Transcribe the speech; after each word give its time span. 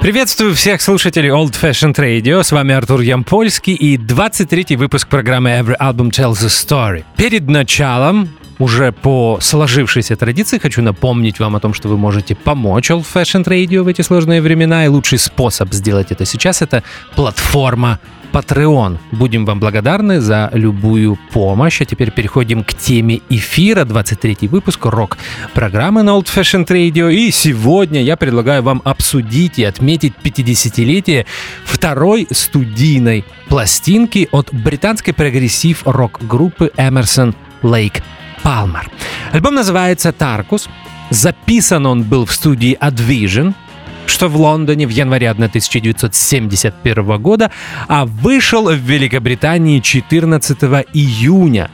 Приветствую 0.00 0.54
всех 0.54 0.80
слушателей 0.80 1.30
Old 1.30 1.54
Fashioned 1.60 1.96
Radio. 1.96 2.44
С 2.44 2.52
вами 2.52 2.72
Артур 2.72 3.00
Ямпольский 3.00 3.74
и 3.74 3.96
23-й 3.96 4.76
выпуск 4.76 5.08
программы 5.08 5.50
Every 5.50 5.76
Album 5.76 6.10
Tells 6.10 6.44
a 6.44 6.46
Story. 6.46 7.04
Перед 7.16 7.48
началом 7.48 8.28
уже 8.60 8.92
по 8.92 9.38
сложившейся 9.40 10.14
традиции 10.14 10.58
хочу 10.58 10.82
напомнить 10.82 11.40
вам 11.40 11.56
о 11.56 11.60
том, 11.60 11.74
что 11.74 11.88
вы 11.88 11.96
можете 11.96 12.36
помочь 12.36 12.92
Old 12.92 13.06
Fashioned 13.12 13.46
Radio 13.46 13.82
в 13.82 13.88
эти 13.88 14.02
сложные 14.02 14.40
времена, 14.40 14.84
и 14.84 14.88
лучший 14.88 15.18
способ 15.18 15.72
сделать 15.74 16.12
это 16.12 16.24
сейчас— 16.24 16.62
это 16.62 16.84
платформа 17.16 17.98
Patreon. 18.32 18.98
Будем 19.12 19.44
вам 19.44 19.60
благодарны 19.60 20.20
за 20.20 20.50
любую 20.52 21.18
помощь. 21.32 21.80
А 21.80 21.84
теперь 21.84 22.10
переходим 22.10 22.64
к 22.64 22.74
теме 22.74 23.20
эфира. 23.28 23.84
23 23.84 24.48
выпуск 24.48 24.84
рок-программы 24.84 26.02
на 26.02 26.10
Old 26.10 26.26
Fashioned 26.26 26.66
Radio. 26.66 27.12
И 27.12 27.30
сегодня 27.30 28.02
я 28.02 28.16
предлагаю 28.16 28.62
вам 28.62 28.82
обсудить 28.84 29.58
и 29.58 29.64
отметить 29.64 30.14
50-летие 30.22 31.26
второй 31.64 32.26
студийной 32.30 33.24
пластинки 33.48 34.28
от 34.32 34.52
британской 34.52 35.14
прогрессив 35.14 35.82
рок-группы 35.84 36.70
Emerson 36.76 37.34
Lake 37.62 38.02
Palmer. 38.42 38.86
Альбом 39.32 39.54
называется 39.54 40.12
«Таркус». 40.12 40.68
Записан 41.10 41.86
он 41.86 42.02
был 42.02 42.26
в 42.26 42.32
студии 42.32 42.76
Advision– 42.80 43.54
что 44.08 44.28
в 44.28 44.36
Лондоне 44.36 44.86
в 44.86 44.90
январе 44.90 45.30
1971 45.30 47.22
года, 47.22 47.50
а 47.86 48.04
вышел 48.04 48.70
в 48.70 48.74
Великобритании 48.74 49.80
14 49.80 50.58
июня 50.92 51.70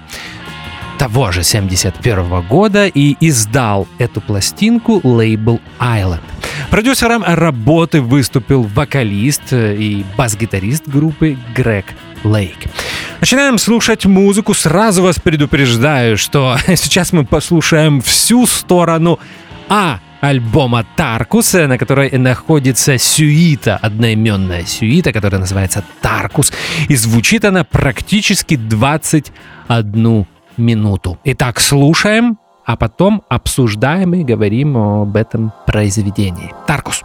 того 0.99 1.33
же 1.33 1.43
71 1.43 2.43
года 2.43 2.87
и 2.87 3.17
издал 3.21 3.89
эту 3.99 4.21
пластинку 4.21 5.01
лейбл 5.03 5.61
Island. 5.79 6.21
Продюсером 6.71 7.25
работы 7.27 8.01
выступил 8.01 8.63
вокалист 8.63 9.53
и 9.53 10.05
бас-гитарист 10.17 10.89
группы 10.89 11.37
Грег 11.55 11.87
Лейк. 12.25 12.57
Начинаем 13.21 13.59
слушать 13.59 14.07
музыку. 14.07 14.55
Сразу 14.55 15.03
вас 15.03 15.19
предупреждаю, 15.19 16.17
что 16.17 16.57
сейчас 16.67 17.13
мы 17.13 17.25
послушаем 17.25 18.01
всю 18.01 18.47
сторону 18.47 19.19
А 19.69 20.01
альбома 20.29 20.85
Таркус, 20.97 21.53
на 21.55 21.79
которой 21.79 22.11
находится 22.19 22.99
сюита, 22.99 23.77
одноименная 23.77 24.65
сюита, 24.65 25.13
которая 25.13 25.41
называется 25.41 25.85
Таркус. 26.01 26.53
И 26.89 26.97
звучит 26.97 27.45
она 27.45 27.65
практически 27.65 28.57
21 28.57 30.27
минуту. 30.57 31.19
Итак, 31.25 31.61
слушаем, 31.61 32.39
а 32.65 32.77
потом 32.77 33.23
обсуждаем 33.29 34.15
и 34.15 34.25
говорим 34.25 34.77
об 34.77 35.17
этом 35.17 35.53
произведении. 35.67 36.53
Таркус. 36.67 37.03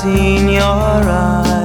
seen 0.00 0.48
your 0.48 0.62
eyes. 0.62 1.59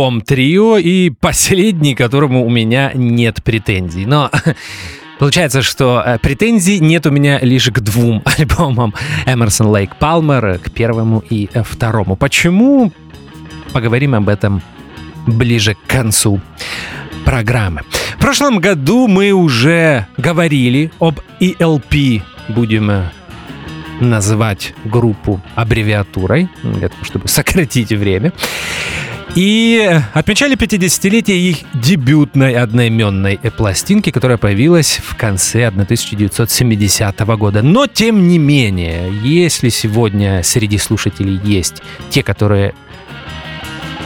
Альбом 0.00 0.22
трио 0.22 0.78
и 0.78 1.10
последний, 1.10 1.94
которому 1.94 2.46
у 2.46 2.50
меня 2.50 2.90
нет 2.94 3.42
претензий. 3.44 4.06
Но 4.06 4.30
Получается, 5.18 5.60
что 5.60 6.02
э, 6.04 6.18
претензий 6.18 6.80
нет 6.80 7.04
у 7.04 7.10
меня 7.10 7.38
лишь 7.40 7.68
к 7.68 7.80
двум 7.80 8.22
альбомам 8.38 8.94
Эмерсон 9.26 9.66
Лейк 9.66 9.96
Палмер, 9.96 10.58
к 10.58 10.70
первому 10.70 11.22
и 11.28 11.50
э, 11.52 11.62
второму. 11.62 12.16
Почему? 12.16 12.90
Поговорим 13.74 14.14
об 14.14 14.30
этом 14.30 14.62
ближе 15.26 15.74
к 15.74 15.86
концу 15.86 16.40
программы. 17.26 17.82
В 18.16 18.20
прошлом 18.20 18.60
году 18.60 19.06
мы 19.06 19.32
уже 19.32 20.06
говорили 20.16 20.90
об 20.98 21.20
ELP, 21.40 22.22
будем 22.48 22.90
э, 22.90 23.10
называть 24.00 24.72
группу 24.86 25.42
аббревиатурой, 25.54 26.48
для 26.62 26.88
того, 26.88 27.04
чтобы 27.04 27.28
сократить 27.28 27.90
время. 27.90 28.32
И 29.36 30.00
отмечали 30.12 30.56
50-летие 30.56 31.36
их 31.36 31.58
дебютной 31.74 32.54
одноименной 32.54 33.38
пластинки, 33.56 34.10
которая 34.10 34.38
появилась 34.38 35.00
в 35.02 35.16
конце 35.16 35.66
1970 35.68 37.20
года. 37.36 37.62
Но, 37.62 37.86
тем 37.86 38.26
не 38.26 38.38
менее, 38.38 39.12
если 39.22 39.68
сегодня 39.68 40.42
среди 40.42 40.78
слушателей 40.78 41.40
есть 41.44 41.80
те, 42.10 42.24
которые 42.24 42.74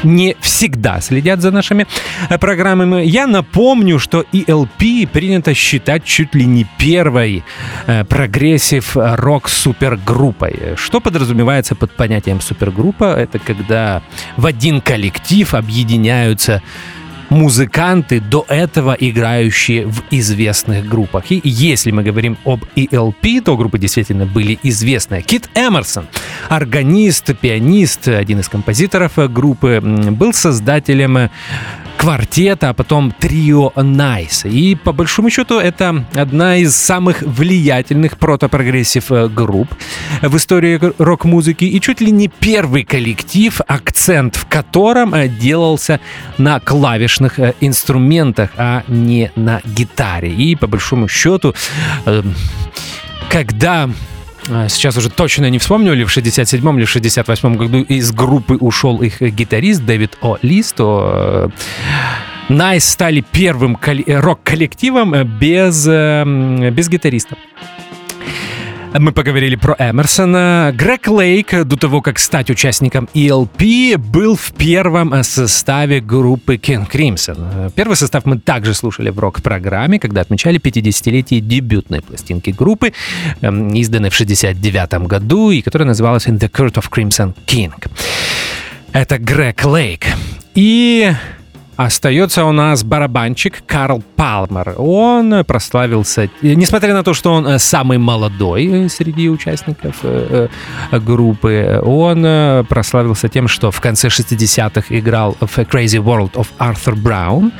не 0.04 0.36
всегда 0.40 1.00
следят 1.00 1.40
за 1.40 1.50
нашими 1.50 1.86
э, 2.28 2.38
программами. 2.38 3.04
Я 3.04 3.26
напомню, 3.26 3.98
что 3.98 4.24
ELP 4.32 5.06
принято 5.08 5.54
считать 5.54 6.04
чуть 6.04 6.34
ли 6.34 6.46
не 6.46 6.66
первой 6.78 7.44
э, 7.86 8.04
прогрессив 8.04 8.96
рок 8.96 9.48
супергруппой. 9.48 10.76
Что 10.76 11.00
подразумевается 11.00 11.74
под 11.74 11.92
понятием 11.92 12.40
супергруппа? 12.40 13.14
Это 13.14 13.38
когда 13.38 14.02
в 14.36 14.46
один 14.46 14.80
коллектив 14.80 15.54
объединяются 15.54 16.62
музыканты, 17.35 18.20
до 18.20 18.44
этого 18.49 18.97
играющие 18.99 19.87
в 19.87 20.03
известных 20.11 20.88
группах. 20.88 21.31
И 21.31 21.40
если 21.44 21.90
мы 21.90 22.03
говорим 22.03 22.38
об 22.44 22.64
ELP, 22.77 23.42
то 23.42 23.57
группы 23.57 23.79
действительно 23.79 24.25
были 24.25 24.59
известные. 24.62 25.23
Кит 25.23 25.49
Эмерсон, 25.55 26.07
органист, 26.49 27.37
пианист, 27.38 28.09
один 28.09 28.40
из 28.40 28.49
композиторов 28.49 29.12
группы, 29.33 29.81
был 29.83 30.33
создателем 30.33 31.31
квартета, 32.04 32.68
а 32.68 32.74
потом 32.74 33.12
трио 33.12 33.72
Nice. 33.76 34.46
И 34.46 34.74
по 34.74 34.92
большому 34.92 35.30
счету 35.30 35.58
это 35.58 36.04
одна 36.14 36.56
из 36.56 36.76
самых 36.76 37.22
влиятельных 37.22 38.18
протопрогрессив 38.18 39.10
э, 39.10 39.28
групп 39.28 39.74
в 40.20 40.36
истории 40.36 40.78
рок-музыки 40.98 41.64
и 41.64 41.80
чуть 41.80 42.02
ли 42.02 42.10
не 42.10 42.28
первый 42.28 42.84
коллектив, 42.84 43.58
акцент 43.66 44.36
в 44.36 44.44
котором 44.46 45.14
э, 45.14 45.28
делался 45.28 45.98
на 46.36 46.60
клавишных 46.60 47.38
э, 47.38 47.54
инструментах, 47.62 48.50
а 48.58 48.82
не 48.86 49.30
на 49.34 49.62
гитаре. 49.64 50.30
И 50.30 50.56
по 50.56 50.66
большому 50.66 51.08
счету, 51.08 51.54
когда 53.30 53.88
сейчас 54.68 54.96
уже 54.96 55.11
точно 55.11 55.48
не 55.50 55.59
вспомню, 55.59 55.94
ли 55.94 56.04
в 56.04 56.16
67-м 56.16 56.78
или 56.78 56.85
в 56.85 56.94
68-м 56.94 57.57
году 57.57 57.83
из 57.83 58.12
группы 58.12 58.57
ушел 58.57 59.02
их 59.02 59.20
гитарист 59.20 59.85
Дэвид 59.85 60.18
О'Лист, 60.20 60.72
то 60.72 61.50
Nice 62.48 62.85
стали 62.85 63.24
первым 63.33 63.78
рок-коллективом 64.07 65.14
э, 65.14 65.24
без, 65.24 65.87
э, 65.88 66.70
без 66.70 66.88
гитариста. 66.88 67.37
Мы 68.96 69.11
поговорили 69.11 69.57
про 69.57 69.74
Эмерсона. 69.76 70.72
Грег 70.72 71.09
Лейк, 71.09 71.64
до 71.64 71.76
того, 71.76 72.00
как 72.00 72.20
стать 72.20 72.48
участником 72.48 73.09
ELP, 73.12 73.98
был 73.98 74.37
в 74.37 74.52
первом 74.52 75.24
составе 75.24 76.00
группы 76.00 76.54
King 76.54 76.88
Crimson. 76.88 77.72
Первый 77.74 77.96
состав 77.96 78.24
мы 78.24 78.38
также 78.38 78.72
слушали 78.72 79.11
в 79.11 79.18
рок-программе, 79.18 79.98
когда 79.98 80.20
отмечали 80.20 80.61
50-летие 80.61 81.40
дебютной 81.40 82.02
пластинки 82.02 82.50
группы, 82.50 82.92
эм, 83.40 83.70
изданной 83.70 84.11
в 84.11 84.14
69 84.14 85.09
году, 85.09 85.50
и 85.50 85.61
которая 85.61 85.88
называлась 85.88 86.28
In 86.28 86.38
the 86.38 86.48
Court 86.48 86.74
of 86.74 86.88
Crimson 86.88 87.35
King. 87.46 87.72
Это 88.92 89.18
Грег 89.18 89.64
Лейк. 89.64 90.07
И 90.54 91.12
Остается 91.76 92.44
у 92.44 92.52
нас 92.52 92.84
барабанщик 92.84 93.64
Карл 93.66 94.02
Палмер. 94.14 94.74
Он 94.78 95.44
прославился, 95.44 96.30
несмотря 96.40 96.94
на 96.94 97.02
то, 97.02 97.14
что 97.14 97.32
он 97.32 97.46
э, 97.48 97.58
самый 97.58 97.98
молодой 97.98 98.88
среди 98.88 99.28
участников 99.28 99.96
э, 100.02 100.48
э, 100.92 100.98
группы, 101.00 101.80
он 101.84 102.64
прославился 102.66 103.28
тем, 103.28 103.48
что 103.48 103.72
в 103.72 103.80
конце 103.80 104.06
60-х 104.08 104.87
играл 104.90 105.37
в 105.40 105.58
Crazy 105.58 106.00
World 106.00 106.32
of 106.34 106.46
Arthur 106.60 106.94
Brown, 106.94 107.52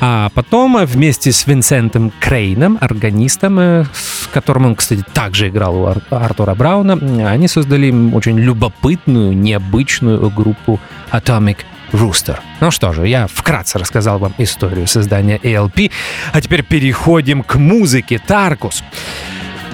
а 0.00 0.30
потом 0.34 0.78
вместе 0.84 1.32
с 1.32 1.46
Винсентом 1.46 2.12
Крейном, 2.20 2.78
органистом, 2.80 3.58
с 3.58 4.28
которым 4.32 4.66
он, 4.66 4.76
кстати, 4.76 5.04
также 5.12 5.48
играл 5.48 5.82
у 5.82 5.94
Артура 6.10 6.54
Брауна, 6.54 6.92
они 7.28 7.48
создали 7.48 7.90
очень 8.14 8.38
любопытную, 8.38 9.36
необычную 9.36 10.30
группу 10.30 10.78
Atomic 11.10 11.58
Rooster. 11.92 12.38
Ну 12.60 12.70
что 12.70 12.92
же, 12.92 13.06
я 13.06 13.26
вкратце 13.26 13.78
рассказал 13.78 14.18
вам 14.18 14.34
историю 14.38 14.86
создания 14.86 15.38
ALP, 15.38 15.90
а 16.32 16.40
теперь 16.40 16.62
переходим 16.62 17.42
к 17.42 17.56
музыке 17.56 18.20
Таркус. 18.24 18.82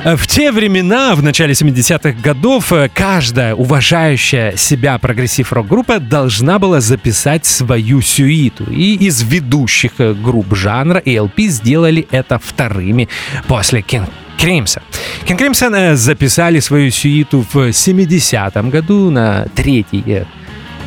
В 0.04 0.26
те 0.26 0.52
времена, 0.52 1.14
в 1.14 1.22
начале 1.22 1.54
70-х 1.54 2.12
годов, 2.22 2.70
каждая 2.92 3.54
уважающая 3.54 4.54
себя 4.54 4.98
прогрессив-рок-группа 4.98 5.98
должна 5.98 6.58
была 6.58 6.82
записать 6.82 7.46
свою 7.46 8.02
сюиту. 8.02 8.64
И 8.70 8.96
из 8.96 9.22
ведущих 9.22 9.92
групп 9.96 10.54
жанра 10.54 11.00
ALP 11.00 11.46
сделали 11.46 12.06
это 12.10 12.38
вторыми 12.38 13.08
после 13.48 13.80
King 13.80 14.06
Crimson. 14.36 14.82
King 15.26 15.38
Crimson 15.38 15.94
записали 15.94 16.60
свою 16.60 16.90
сюиту 16.90 17.46
в 17.50 17.56
70-м 17.56 18.68
году 18.68 19.08
на 19.08 19.46
третий 19.54 20.26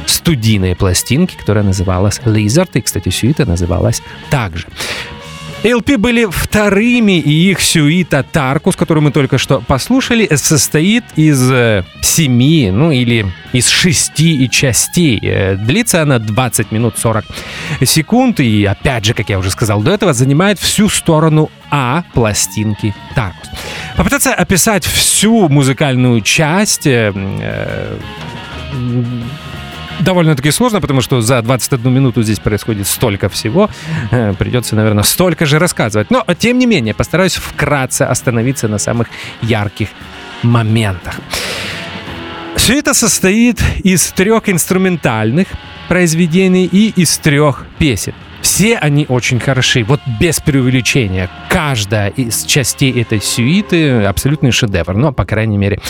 студийной 0.08 0.76
пластинки, 0.76 1.36
которая 1.36 1.64
называлась 1.64 2.20
Lizard, 2.26 2.70
и, 2.74 2.82
кстати, 2.82 3.10
сюита 3.10 3.46
называлась 3.46 4.02
также. 4.30 4.68
LP 5.64 5.98
были 5.98 6.26
вторыми, 6.30 7.20
и 7.20 7.50
их 7.52 7.62
сюита 7.62 8.24
Таркус, 8.24 8.76
которую 8.76 9.04
мы 9.04 9.12
только 9.12 9.38
что 9.38 9.60
послушали, 9.60 10.30
состоит 10.36 11.04
из 11.16 11.52
э, 11.52 11.84
семи, 12.02 12.70
ну 12.72 12.92
или 12.92 13.26
из 13.54 13.68
шести 13.68 14.48
частей. 14.50 15.20
Э, 15.22 15.56
длится 15.56 16.04
она 16.04 16.20
20 16.20 16.72
минут 16.72 16.98
40 16.98 17.26
секунд, 17.86 18.40
и 18.40 18.66
опять 18.66 19.06
же, 19.06 19.14
как 19.14 19.30
я 19.30 19.40
уже 19.40 19.50
сказал 19.50 19.82
до 19.82 19.92
этого, 19.92 20.14
занимает 20.14 20.60
всю 20.60 20.90
сторону 20.90 21.50
А 21.72 22.04
пластинки 22.14 22.94
Таркус. 23.16 23.50
Попытаться 23.96 24.34
описать 24.34 24.86
всю 24.86 25.50
музыкальную 25.50 26.22
часть 26.22 26.86
э, 26.86 27.98
довольно-таки 30.00 30.52
сложно, 30.52 30.82
потому 30.82 31.02
что 31.02 31.22
за 31.22 31.42
21 31.42 31.94
минуту 31.94 32.24
здесь 32.24 32.40
происходит 32.40 32.88
столько 32.88 33.30
всего. 33.30 33.70
Э, 34.12 34.34
придется, 34.34 34.76
наверное, 34.76 35.04
столько 35.04 35.46
же 35.46 35.60
рассказывать. 35.60 36.12
Но, 36.12 36.26
тем 36.38 36.60
не 36.60 36.66
менее, 36.66 36.94
постараюсь 36.94 37.36
вкратце 37.36 38.04
остановиться 38.04 38.68
на 38.68 38.78
самых 38.78 39.08
ярких 39.42 39.90
моментах. 40.44 41.16
Все 42.56 42.80
это 42.80 42.94
состоит 42.94 43.62
из 43.84 44.12
трех 44.12 44.50
инструментальных 44.50 45.48
произведений 45.88 46.66
и 46.66 46.90
из 46.90 47.18
трех 47.18 47.66
песен. 47.78 48.14
Все 48.48 48.78
они 48.78 49.06
очень 49.10 49.42
хороши, 49.42 49.84
вот 49.84 50.00
без 50.22 50.40
преувеличения. 50.40 51.30
Каждая 51.50 52.08
из 52.08 52.46
частей 52.46 53.02
этой 53.02 53.22
сюиты 53.22 54.06
абсолютный 54.06 54.52
шедевр, 54.52 54.96
но, 54.96 55.12
по 55.12 55.26
крайней 55.26 55.58
мере, 55.58 55.82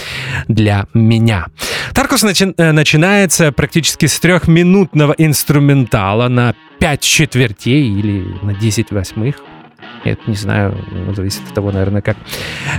для 0.48 0.88
меня. 0.96 1.46
Таркус 1.94 2.24
начи- 2.24 2.56
э, 2.58 2.72
начинается 2.72 3.52
практически 3.52 4.08
с 4.08 4.20
трехминутного 4.20 5.14
инструментала 5.20 6.30
на 6.30 6.56
5 6.80 7.02
четвертей 7.02 7.92
или 7.92 8.26
на 8.42 8.56
10 8.56 8.90
восьмых 8.90 9.36
это 10.12 10.22
не 10.28 10.36
знаю, 10.36 10.78
зависит 11.16 11.42
от 11.48 11.54
того, 11.54 11.72
наверное, 11.72 12.02
как 12.02 12.18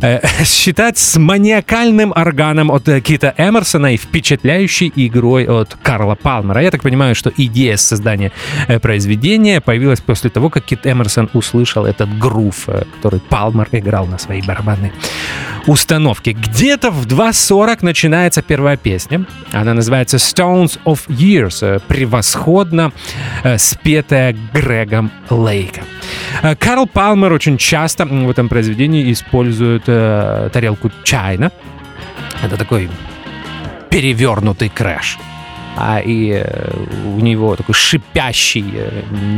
э, 0.02 0.20
считать 0.44 0.98
с 0.98 1.18
маниакальным 1.18 2.12
органом 2.12 2.70
от 2.70 2.88
э, 2.88 3.00
Кита 3.00 3.34
Эмерсона 3.36 3.94
и 3.94 3.96
впечатляющей 3.96 4.92
игрой 4.94 5.46
от 5.46 5.76
Карла 5.82 6.14
Палмера. 6.14 6.62
Я 6.62 6.70
так 6.70 6.82
понимаю, 6.82 7.14
что 7.14 7.32
идея 7.36 7.76
создания 7.76 8.32
э, 8.68 8.78
произведения 8.78 9.60
появилась 9.60 10.00
после 10.00 10.30
того, 10.30 10.50
как 10.50 10.64
Кит 10.64 10.86
Эмерсон 10.86 11.28
услышал 11.32 11.84
этот 11.84 12.18
грув, 12.18 12.66
который 12.96 13.20
Палмер 13.20 13.68
играл 13.72 14.06
на 14.06 14.18
своей 14.18 14.42
барабанной 14.42 14.92
установке. 15.66 16.32
Где-то 16.32 16.90
в 16.90 17.06
2.40 17.06 17.78
начинается 17.82 18.42
первая 18.42 18.76
песня. 18.76 19.26
Она 19.52 19.74
называется 19.74 20.16
Stones 20.16 20.78
of 20.84 21.00
Years, 21.08 21.82
превосходно 21.86 22.92
спетая 23.56 24.34
Грегом 24.52 25.10
Лейком. 25.30 25.84
Карл 26.58 26.86
Палмер 26.86 27.17
очень 27.26 27.59
часто 27.59 28.04
в 28.07 28.31
этом 28.31 28.48
произведении 28.48 29.12
использует 29.12 29.85
э, 29.87 30.50
тарелку 30.52 30.90
чайна. 31.04 31.50
Это 32.42 32.57
такой 32.57 32.88
перевернутый 33.90 34.68
крэш. 34.68 35.18
а 35.76 36.00
и 36.04 36.44
у 37.04 37.20
него 37.20 37.54
такой 37.57 37.74
шипящий, 37.74 38.64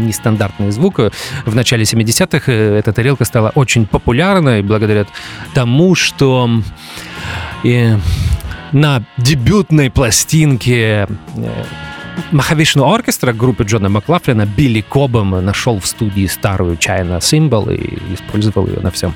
нестандартный 0.06 0.70
звук. 0.70 1.00
В 1.44 1.54
начале 1.54 1.84
70-х 1.84 2.50
эта 2.50 2.92
тарелка 2.92 3.24
стала 3.24 3.52
очень 3.54 3.86
популярной 3.86 4.62
благодаря 4.62 5.06
тому, 5.54 5.94
что 5.94 6.48
и 7.62 7.94
на 8.72 9.02
дебютной 9.18 9.90
пластинке 9.90 11.08
Махавишну 12.32 12.92
оркестра 12.92 13.32
группы 13.32 13.64
Джона 13.64 13.88
Маклафлина 13.88 14.46
Билли 14.46 14.80
Кобом 14.80 15.30
нашел 15.44 15.78
в 15.78 15.86
студии 15.86 16.26
старую 16.26 16.76
China 16.76 17.18
Symbol 17.18 17.74
и 17.74 18.14
использовал 18.14 18.66
ее 18.66 18.80
на 18.80 18.90
всем 18.90 19.14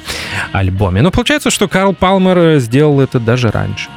альбоме. 0.53 1.03
Но 1.03 1.11
получается, 1.11 1.51
что 1.51 1.69
Карл 1.69 1.95
Палмер 1.95 2.59
сделал 2.59 3.01
это 3.01 3.21
даже 3.21 3.51
раньше. 3.51 3.89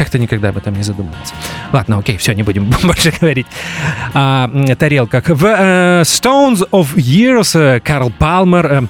Как-то 0.00 0.18
никогда 0.18 0.48
об 0.48 0.56
этом 0.56 0.72
не 0.72 0.82
задумывался. 0.82 1.34
Ладно, 1.74 1.98
окей, 1.98 2.16
все, 2.16 2.32
не 2.32 2.42
будем 2.42 2.64
больше 2.82 3.12
говорить 3.20 3.46
о 4.14 4.48
тарелках. 4.78 5.28
В 5.28 5.44
uh, 5.44 6.00
Stones 6.04 6.66
of 6.70 6.94
Years 6.94 7.54
uh, 7.54 7.80
Карл 7.80 8.10
Палмер 8.10 8.64
uh, 8.64 8.88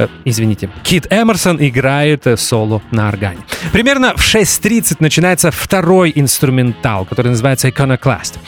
Э, 0.00 0.08
извините, 0.24 0.70
Кит 0.82 1.06
Эмерсон 1.10 1.58
играет 1.60 2.26
э, 2.26 2.36
соло 2.36 2.80
на 2.90 3.08
органе. 3.08 3.40
Примерно 3.72 4.16
в 4.16 4.20
6.30 4.20 4.96
начинается 5.00 5.50
второй 5.50 6.12
инструментал, 6.14 7.04
который 7.04 7.28
называется 7.28 7.68
Iconoclast. 7.68 8.38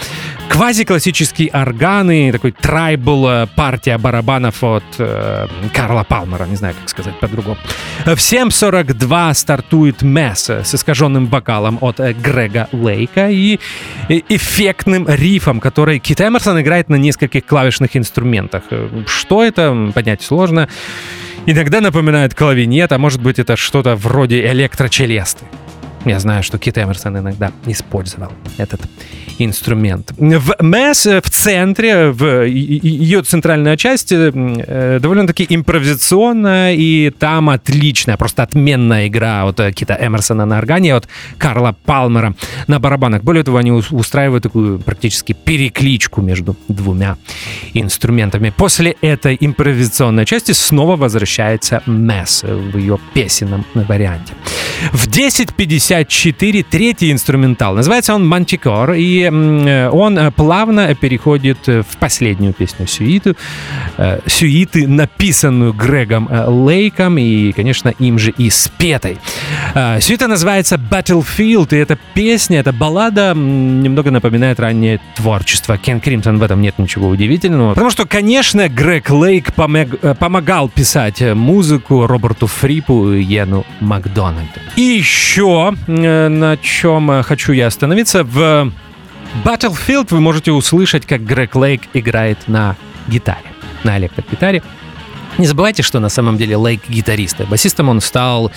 Квазиклассический 0.49 1.51
орган 1.53 2.11
и 2.11 2.33
такой 2.33 2.53
трайбл 2.53 3.29
э, 3.29 3.47
партия 3.55 3.99
барабанов 3.99 4.65
от 4.65 4.85
э, 4.99 5.47
Карла 5.75 6.05
Палмера, 6.05 6.45
не 6.45 6.57
знаю, 6.57 6.75
как 6.79 6.89
сказать 6.89 7.21
по-другому. 7.21 7.59
В 8.05 8.17
7.42 8.17 9.35
стартует 9.35 10.03
Месс 10.03 10.49
с 10.49 10.75
искаженным 10.75 11.27
вокалом 11.27 11.79
от 11.83 12.01
Грега 12.13 12.69
Лейка 12.73 13.31
и 13.31 13.59
эффектным 14.09 15.07
рифом, 15.09 15.61
который 15.61 15.99
Кит 15.99 16.21
Эмерсон 16.21 16.61
играет 16.61 16.89
на 16.89 16.97
нескольких 16.97 17.47
клавишных 17.47 17.97
инструментах. 17.97 18.65
Что 19.07 19.45
это, 19.45 19.93
понять 19.95 20.23
сложно. 20.23 20.69
Иногда 21.47 21.81
напоминает 21.81 22.35
клавинет, 22.35 22.93
а 22.93 22.99
может 22.99 23.21
быть 23.23 23.39
это 23.39 23.57
что-то 23.57 23.97
вроде 23.97 24.47
электрочелесты. 24.47 25.45
Я 26.05 26.19
знаю, 26.19 26.43
что 26.43 26.59
Кит 26.59 26.79
Эмерсон 26.79 27.19
иногда 27.19 27.53
использовал 27.67 28.33
этот 28.59 28.81
инструмент. 29.39 30.13
В 30.17 30.57
МЭС 30.61 31.07
в 31.07 31.31
центре, 31.31 32.11
в 32.11 32.45
ее 32.45 33.23
центральная 33.23 33.77
часть 33.77 34.13
э, 34.13 34.99
довольно-таки 35.01 35.47
импровизационная, 35.49 36.75
и 36.75 37.11
там 37.11 37.51
отличная, 37.51 38.17
просто 38.17 38.43
отменная 38.43 39.07
игра 39.07 39.45
от 39.45 39.61
Кита 39.75 39.97
Эмерсона 40.01 40.45
на 40.45 40.59
органе, 40.59 40.95
от 40.95 41.09
Карла 41.39 41.77
Палмера 41.85 42.35
на 42.67 42.81
барабанах. 42.81 43.23
Более 43.23 43.45
того, 43.45 43.59
они 43.59 43.71
устраивают 43.71 44.43
такую 44.43 44.81
практически 44.81 45.33
перекличку 45.33 46.21
между 46.21 46.57
двумя 46.69 47.17
инструментами. 47.75 48.53
После 48.57 48.97
этой 49.03 49.37
импровизационной 49.41 50.27
части 50.27 50.53
снова 50.53 50.97
возвращается 50.97 51.83
МЭС 51.87 52.43
в 52.43 52.77
ее 52.77 52.99
песенном 53.15 53.65
варианте. 53.75 54.35
В 54.93 55.07
10.54 55.93 56.65
третий 56.71 57.13
инструментал. 57.13 57.75
Называется 57.75 58.15
он 58.15 58.27
«Мантикор», 58.27 58.93
и 58.93 59.29
он 59.29 60.19
э, 60.19 60.31
плавно 60.31 60.95
переходит 60.95 61.67
в 61.67 61.97
последнюю 62.01 62.55
песню 62.55 62.87
сюиту, 62.87 63.37
э, 63.99 64.21
сюиты, 64.27 64.89
написанную 64.89 65.75
Грегом 65.75 66.29
э, 66.31 66.47
Лейком 66.49 67.19
и, 67.19 67.53
конечно, 67.53 67.91
им 67.99 68.19
же 68.19 68.31
и 68.31 68.49
спетой. 68.49 69.19
Сюита 70.01 70.29
называется 70.29 70.77
«Battlefield», 70.77 71.75
и 71.75 71.77
эта 71.77 71.99
песня, 72.15 72.61
эта 72.61 72.73
баллада 72.73 73.35
немного 73.35 74.11
напоминает 74.11 74.61
раннее 74.61 74.99
творчество 75.17 75.77
Кен 75.77 76.01
Кримсон, 76.01 76.39
в 76.39 76.43
этом 76.43 76.63
нет 76.63 76.79
ничего 76.79 77.09
удивительного. 77.09 77.71
Потому 77.75 77.91
что, 77.91 78.07
конечно, 78.07 78.69
Грег 78.69 79.11
Лейк 79.11 79.53
помог, 79.53 79.89
помогал 80.19 80.69
писать 80.69 81.21
музыку 81.21 82.07
Роберту 82.07 82.47
Фрипу 82.47 83.13
и 83.13 83.23
Йену 83.23 83.67
Макдональду. 83.81 84.61
И 84.77 84.83
еще 84.83 85.75
на 85.87 86.57
чем 86.59 87.23
хочу 87.23 87.53
я 87.53 87.67
остановиться, 87.67 88.25
в 88.25 88.73
Battlefield 89.45 90.09
вы 90.11 90.21
можете 90.21 90.53
услышать, 90.53 91.07
как 91.07 91.25
Грег 91.25 91.55
Лейк 91.55 91.83
играет 91.95 92.49
на 92.49 92.77
гитаре, 93.09 93.53
на 93.83 93.99
электрогитаре. 93.99 94.63
Не 95.39 95.47
забывайте, 95.47 95.83
что 95.83 95.99
на 95.99 96.09
самом 96.09 96.37
деле 96.37 96.57
Лейк 96.57 96.83
гитарист. 96.89 97.41
Басистом 97.49 97.89
он 97.89 98.01
стал 98.01 98.53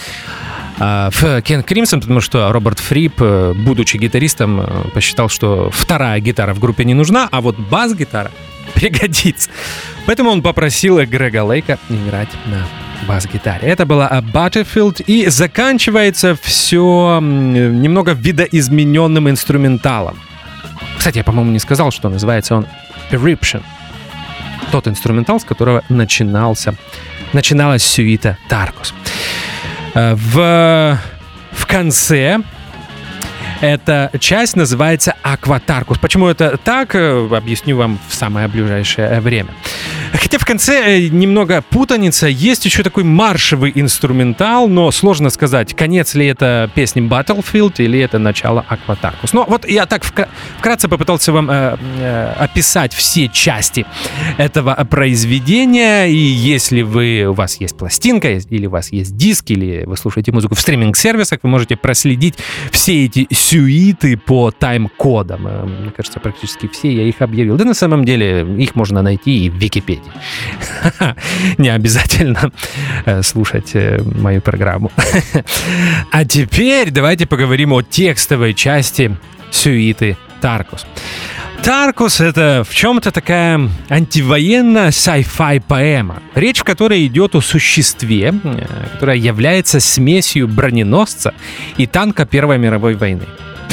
э, 0.77 1.09
в 1.11 1.41
Кен 1.41 1.63
Кримсон, 1.63 2.01
потому 2.01 2.19
что 2.19 2.51
Роберт 2.51 2.79
Фрип, 2.79 3.13
э, 3.19 3.53
будучи 3.55 3.97
гитаристом, 3.97 4.61
э, 4.61 4.89
посчитал, 4.93 5.29
что 5.29 5.69
вторая 5.71 6.19
гитара 6.19 6.53
в 6.53 6.59
группе 6.59 6.83
не 6.83 6.93
нужна, 6.93 7.29
а 7.31 7.39
вот 7.41 7.57
бас-гитара 7.57 8.31
пригодится. 8.73 9.49
Поэтому 10.05 10.31
он 10.31 10.41
попросил 10.41 10.99
Грега 11.05 11.43
Лейка 11.43 11.79
играть 11.89 12.29
на 12.45 12.84
бас-гитаре. 13.07 13.67
Это 13.67 13.85
была 13.85 14.09
Battlefield, 14.33 15.03
и 15.03 15.27
заканчивается 15.27 16.37
все 16.41 17.19
немного 17.21 18.11
видоизмененным 18.13 19.29
инструменталом. 19.29 20.19
Кстати, 20.97 21.17
я, 21.17 21.23
по-моему, 21.23 21.51
не 21.51 21.59
сказал, 21.59 21.91
что 21.91 22.09
называется 22.09 22.55
он 22.55 22.67
Eruption. 23.11 23.61
Тот 24.71 24.87
инструментал, 24.87 25.39
с 25.39 25.43
которого 25.43 25.83
начинался, 25.89 26.75
начиналась 27.33 27.83
сюита 27.83 28.37
Таркус. 28.49 28.93
Э, 29.93 30.15
в, 30.15 30.99
в 31.51 31.65
конце 31.67 32.39
эта 33.61 34.11
часть 34.19 34.55
называется 34.55 35.15
Акватаркус. 35.23 35.97
Почему 35.97 36.27
это 36.27 36.57
так, 36.57 36.95
э, 36.95 37.27
объясню 37.31 37.77
вам 37.77 37.99
в 38.07 38.13
самое 38.13 38.47
ближайшее 38.47 39.19
время. 39.19 39.49
Хотя 40.13 40.37
в 40.37 40.45
конце 40.45 40.97
э, 40.97 41.07
немного 41.07 41.61
путаница. 41.61 42.27
Есть 42.27 42.65
еще 42.65 42.83
такой 42.83 43.03
маршевый 43.03 43.71
инструментал, 43.75 44.67
но 44.67 44.91
сложно 44.91 45.29
сказать, 45.29 45.75
конец 45.75 46.15
ли 46.15 46.25
это 46.27 46.69
песни 46.73 47.01
Battlefield 47.01 47.75
или 47.77 47.99
это 47.99 48.19
начало 48.19 48.65
Aquatarkus. 48.69 49.29
Но 49.33 49.45
вот 49.47 49.67
я 49.67 49.85
так 49.85 50.03
вкратце 50.03 50.87
попытался 50.87 51.31
вам 51.31 51.49
э, 51.49 51.77
э, 51.99 52.33
описать 52.37 52.93
все 52.93 53.27
части 53.27 53.85
этого 54.37 54.73
произведения. 54.89 56.05
И 56.05 56.17
если 56.17 56.81
вы, 56.81 57.25
у 57.27 57.33
вас 57.33 57.59
есть 57.59 57.77
пластинка, 57.77 58.31
или 58.31 58.65
у 58.65 58.71
вас 58.71 58.91
есть 58.91 59.15
диск, 59.17 59.51
или 59.51 59.85
вы 59.85 59.97
слушаете 59.97 60.31
музыку 60.31 60.55
в 60.55 60.59
стриминг-сервисах, 60.59 61.39
вы 61.43 61.49
можете 61.49 61.75
проследить 61.75 62.35
все 62.71 63.05
эти 63.05 63.27
сюиты 63.45 64.17
по 64.17 64.51
тайм-кодам. 64.51 65.47
Э, 65.47 65.65
мне 65.65 65.91
кажется, 65.91 66.19
практически 66.19 66.67
все 66.67 66.91
я 66.91 67.03
их 67.03 67.21
объявил. 67.21 67.57
Да 67.57 67.65
на 67.65 67.73
самом 67.73 68.03
деле 68.03 68.41
их 68.57 68.75
можно 68.75 69.01
найти 69.01 69.45
и 69.45 69.49
в 69.49 69.55
Википедии. 69.55 70.11
Не 71.57 71.69
обязательно 71.69 72.51
э, 73.05 73.21
слушать 73.21 73.71
э, 73.75 74.01
мою 74.03 74.41
программу. 74.41 74.91
А 76.11 76.25
теперь 76.25 76.91
давайте 76.91 77.25
поговорим 77.25 77.73
о 77.73 77.81
текстовой 77.81 78.53
части 78.53 79.15
сюиты 79.51 80.17
Таркус. 80.41 80.85
Таркус— 81.65 82.19
это 82.21 82.63
в 82.63 82.75
чем-то 82.75 83.09
такая 83.09 83.71
антивоенная 83.89 84.89
sci-fi 84.89 85.63
поэма, 85.67 86.21
речь 86.35 86.59
в 86.59 86.63
которой 86.63 87.07
идет 87.07 87.33
о 87.33 87.41
существе, 87.41 88.35
э, 88.43 88.65
которое 88.93 89.17
является 89.17 89.79
смесью 89.79 90.47
броненосца 90.47 91.33
и 91.77 91.87
танка 91.87 92.27
Первой 92.27 92.59
мировой 92.59 92.93
войны. 92.93 93.23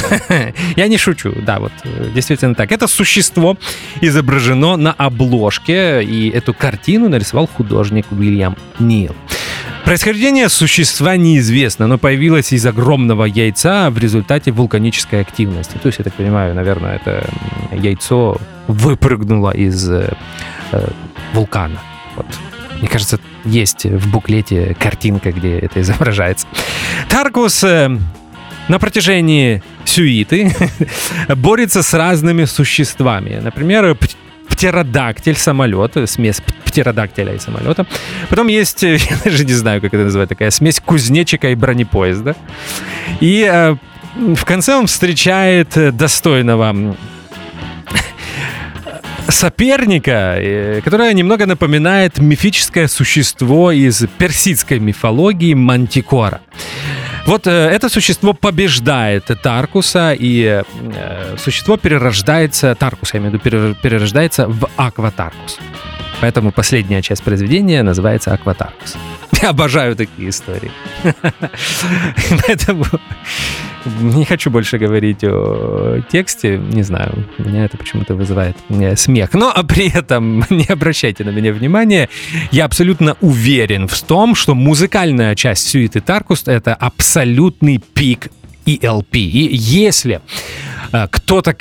Я 0.75 0.87
не 0.87 0.97
шучу, 0.97 1.35
да, 1.45 1.59
вот 1.59 1.71
э, 1.83 2.09
действительно 2.15 2.55
так. 2.55 2.71
Это 2.71 2.87
существо 2.87 3.57
изображено 4.01 4.75
на 4.75 4.93
обложке, 4.93 6.03
и 6.03 6.31
эту 6.31 6.55
картину 6.55 7.09
нарисовал 7.09 7.45
художник 7.45 8.07
Уильям 8.11 8.57
Нил. 8.79 9.15
Происхождение 9.93 10.49
существа 10.49 11.17
неизвестно, 11.17 11.85
но 11.85 11.99
появилось 11.99 12.51
из 12.51 12.65
огромного 12.65 13.25
яйца 13.25 13.91
в 13.91 13.99
результате 13.99 14.51
вулканической 14.51 15.21
активности. 15.21 15.77
То 15.77 15.85
есть, 15.85 15.99
я 15.99 16.03
так 16.03 16.15
понимаю, 16.15 16.55
наверное, 16.55 16.95
это 16.95 17.29
яйцо 17.71 18.41
выпрыгнуло 18.67 19.51
из 19.51 19.87
э, 19.87 20.11
э, 20.71 20.87
вулкана. 21.33 21.79
Вот. 22.15 22.25
Мне 22.79 22.87
кажется, 22.87 23.19
есть 23.45 23.85
в 23.85 24.09
буклете 24.09 24.75
картинка, 24.79 25.31
где 25.31 25.59
это 25.59 25.79
изображается. 25.81 26.47
Таркус 27.07 27.63
э, 27.63 27.95
на 28.69 28.79
протяжении 28.79 29.61
сюиты 29.85 30.55
борется 31.35 31.83
с 31.83 31.93
разными 31.93 32.45
существами. 32.45 33.39
Например, 33.43 33.95
птеродактиль 34.49 35.35
самолет, 35.35 35.97
смесь 36.05 36.41
птеродактиля 36.65 37.35
и 37.35 37.39
самолета. 37.39 37.85
Потом 38.29 38.47
есть, 38.47 38.83
я 38.83 38.99
даже 39.23 39.45
не 39.45 39.53
знаю, 39.53 39.81
как 39.81 39.93
это 39.93 40.03
называть, 40.03 40.29
такая 40.29 40.51
смесь 40.51 40.79
кузнечика 40.79 41.49
и 41.49 41.55
бронепоезда. 41.55 42.35
И 43.19 43.47
э, 43.49 43.75
в 44.15 44.45
конце 44.45 44.75
он 44.75 44.87
встречает 44.87 45.95
достойного 45.95 46.95
соперника, 49.29 50.35
э, 50.37 50.81
которое 50.83 51.13
немного 51.13 51.45
напоминает 51.45 52.19
мифическое 52.19 52.87
существо 52.87 53.71
из 53.71 54.05
персидской 54.17 54.79
мифологии 54.79 55.53
Мантикора. 55.53 56.41
Вот 57.25 57.47
э, 57.47 57.51
это 57.51 57.89
существо 57.89 58.33
побеждает 58.33 59.31
Таркуса, 59.41 60.13
и 60.13 60.63
э, 60.63 61.35
существо 61.37 61.77
перерождается, 61.77 62.75
Таркус, 62.75 63.13
я 63.13 63.19
имею 63.19 63.39
в 63.39 63.45
виду, 63.45 63.75
перерождается 63.81 64.47
в 64.47 64.69
Акватаркус. 64.75 65.59
Поэтому 66.23 66.53
последняя 66.53 67.01
часть 67.01 67.21
произведения 67.21 67.83
называется 67.83 68.33
Акватаркус. 68.33 68.95
Я 69.41 69.49
обожаю 69.49 69.93
такие 69.97 70.29
истории. 70.29 70.71
Поэтому 72.47 72.85
не 73.99 74.23
хочу 74.23 74.49
больше 74.49 74.77
говорить 74.77 75.21
о 75.23 75.99
тексте. 76.09 76.57
Не 76.57 76.83
знаю, 76.83 77.27
меня 77.37 77.65
это 77.65 77.75
почему-то 77.75 78.15
вызывает 78.15 78.55
э, 78.69 78.95
смех. 78.95 79.33
Но 79.33 79.51
а 79.53 79.63
при 79.63 79.89
этом 79.89 80.45
не 80.49 80.63
обращайте 80.63 81.25
на 81.25 81.31
меня 81.31 81.51
внимания. 81.51 82.07
Я 82.51 82.63
абсолютно 82.63 83.17
уверен 83.19 83.89
в 83.89 84.01
том, 84.01 84.33
что 84.33 84.55
музыкальная 84.55 85.35
часть 85.35 85.67
сюиты 85.67 85.99
Таркуст— 85.99 86.47
это 86.47 86.73
абсолютный 86.73 87.79
пик 87.79 88.29
ELP. 88.65 89.17
И 89.17 89.57
если 89.57 90.21
э, 90.93 91.05
кто-то 91.11 91.53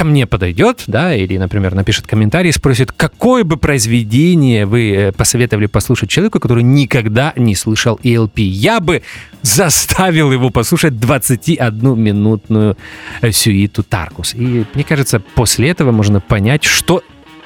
ко 0.00 0.04
мне 0.04 0.26
подойдет, 0.26 0.84
да, 0.86 1.14
или, 1.14 1.36
например, 1.36 1.74
напишет 1.74 2.06
комментарий 2.06 2.54
спросит, 2.54 2.90
какое 2.90 3.44
бы 3.44 3.58
произведение 3.58 4.64
вы 4.64 4.92
э, 4.92 5.12
посоветовали 5.12 5.66
послушать 5.66 6.08
человеку, 6.08 6.40
который 6.40 6.62
никогда 6.62 7.34
не 7.36 7.54
слышал 7.54 8.00
ELP. 8.02 8.40
Я 8.40 8.80
бы 8.80 9.02
заставил 9.42 10.32
его 10.32 10.48
послушать 10.48 10.94
21-минутную 10.94 12.78
э, 13.20 13.30
сюиту 13.30 13.82
Таркус. 13.82 14.32
И 14.34 14.64
мне 14.72 14.84
кажется, 14.84 15.20
после 15.20 15.68
этого 15.68 15.92
можно 15.92 16.18
понять, 16.18 16.64
что 16.64 17.02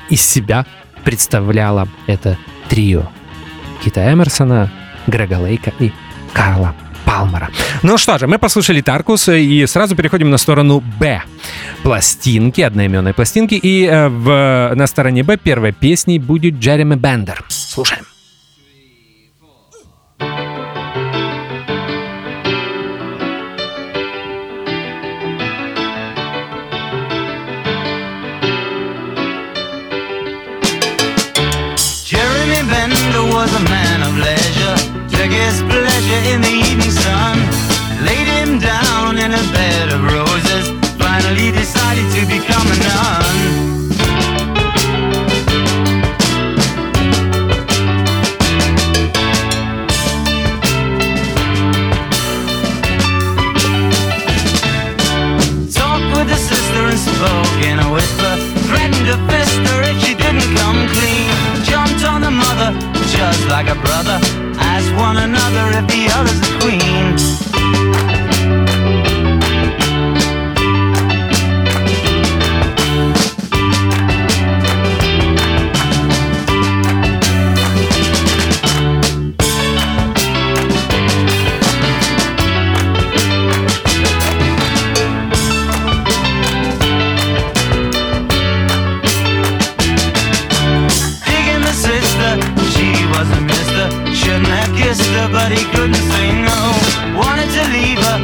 из 0.08 0.22
себя 0.22 0.64
представляло 1.02 1.88
это 2.06 2.38
трио. 2.68 3.10
Кита 3.82 4.12
Эмерсона, 4.12 4.72
Грега 5.08 5.40
Лейка 5.40 5.72
и 5.80 5.90
Карла 6.32 6.72
Палмера. 7.04 7.50
Ну 7.82 7.98
что 7.98 8.18
же, 8.18 8.26
мы 8.26 8.38
послушали 8.38 8.80
Таркус 8.80 9.28
и 9.28 9.66
сразу 9.66 9.96
переходим 9.96 10.30
на 10.30 10.38
сторону 10.38 10.82
Б. 10.98 11.22
Пластинки, 11.82 12.60
одноименной 12.60 13.12
пластинки. 13.14 13.54
И 13.54 13.84
э, 13.84 14.08
в, 14.08 14.72
на 14.74 14.86
стороне 14.86 15.22
Б 15.22 15.36
первой 15.36 15.72
песней 15.72 16.18
будет 16.18 16.54
Джереми 16.54 16.94
Бендер. 16.94 17.44
Слушаем. 17.48 18.04
Decided 41.64 42.04
to 42.12 42.26
become 42.26 42.66
a 42.74 42.78
nun. 42.84 43.36
Talk 55.72 56.02
with 56.12 56.28
the 56.28 56.36
sister 56.36 56.82
and 56.92 56.98
spoke 56.98 57.58
in 57.64 57.78
a 57.78 57.88
whisper, 57.94 58.32
threatened 58.68 59.06
to 59.08 59.16
fist 59.28 59.56
her 59.70 59.80
if 59.88 59.96
she 60.04 60.14
didn't 60.14 60.44
come 60.60 60.86
clean. 60.92 61.30
Jumped 61.64 62.04
on 62.04 62.20
the 62.20 62.30
mother, 62.30 62.76
just 63.16 63.48
like 63.48 63.68
a 63.68 63.78
brother. 63.86 64.18
Ask 64.60 64.94
one 64.98 65.16
another 65.16 65.64
if 65.78 65.86
the 65.86 66.12
other's 66.12 66.40
a 66.46 66.60
queen. 66.60 67.43
But 95.44 95.52
he 95.52 95.64
couldn't 95.76 96.04
say 96.12 96.26
no. 96.50 96.60
Wanted 97.20 97.50
to 97.56 97.64
leave 97.76 98.00
her, 98.08 98.18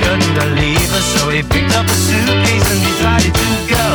couldn't 0.00 0.34
believe 0.42 0.90
her, 0.94 1.04
so 1.14 1.28
he 1.28 1.42
picked 1.42 1.74
up 1.76 1.86
a 1.86 1.96
suitcase 2.06 2.66
and 2.72 2.80
decided 2.90 3.34
to 3.34 3.48
go. 3.68 3.86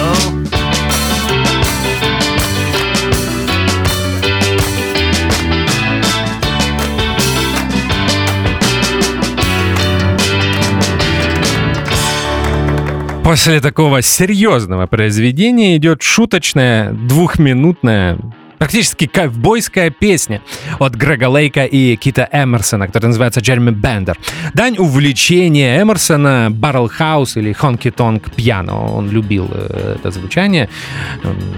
После 13.24 13.60
такого 13.60 14.02
серьезного 14.02 14.86
произведения 14.86 15.76
идет 15.78 16.02
шуточная 16.02 16.94
двухминутная 16.94 18.20
практически 18.58 19.08
ковбойская 19.08 19.90
песня 19.90 20.42
от 20.80 20.96
Грега 20.96 21.30
Лейка 21.30 21.66
и 21.66 21.96
Кита 21.96 22.28
Эмерсона, 22.32 22.88
которая 22.88 23.10
называется 23.10 23.40
«Джереми 23.40 23.72
Бендер». 23.72 24.18
Дань 24.54 24.78
увлечения 24.78 25.82
Эмерсона 25.82 26.50
Баррел 26.52 26.90
Хаус 26.90 27.38
или 27.38 27.54
Хонки 27.54 27.92
Тонг 27.92 28.32
Пьяно. 28.36 28.96
Он 28.96 29.10
любил 29.10 29.50
э, 29.52 29.96
это 30.00 30.12
звучание. 30.12 30.70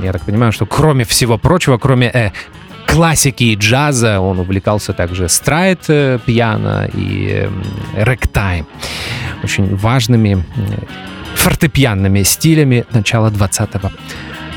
Я 0.04 0.14
так 0.14 0.24
понимаю, 0.24 0.52
что 0.52 0.66
кроме 0.66 1.04
всего 1.04 1.38
прочего, 1.38 1.78
кроме 1.78 2.08
э, 2.08 2.32
классики 2.90 3.44
и 3.44 3.56
джаза, 3.56 4.20
он 4.20 4.40
увлекался 4.40 4.94
также 4.94 5.30
страйт 5.30 5.86
э, 5.88 6.20
пьяно 6.26 6.90
и 6.94 7.48
э. 7.96 8.64
Очень 9.44 9.76
важными 9.76 10.44
э, 10.56 10.86
фортепианными 11.36 12.24
стилями 12.24 12.86
начала 12.92 13.30
20 13.30 13.70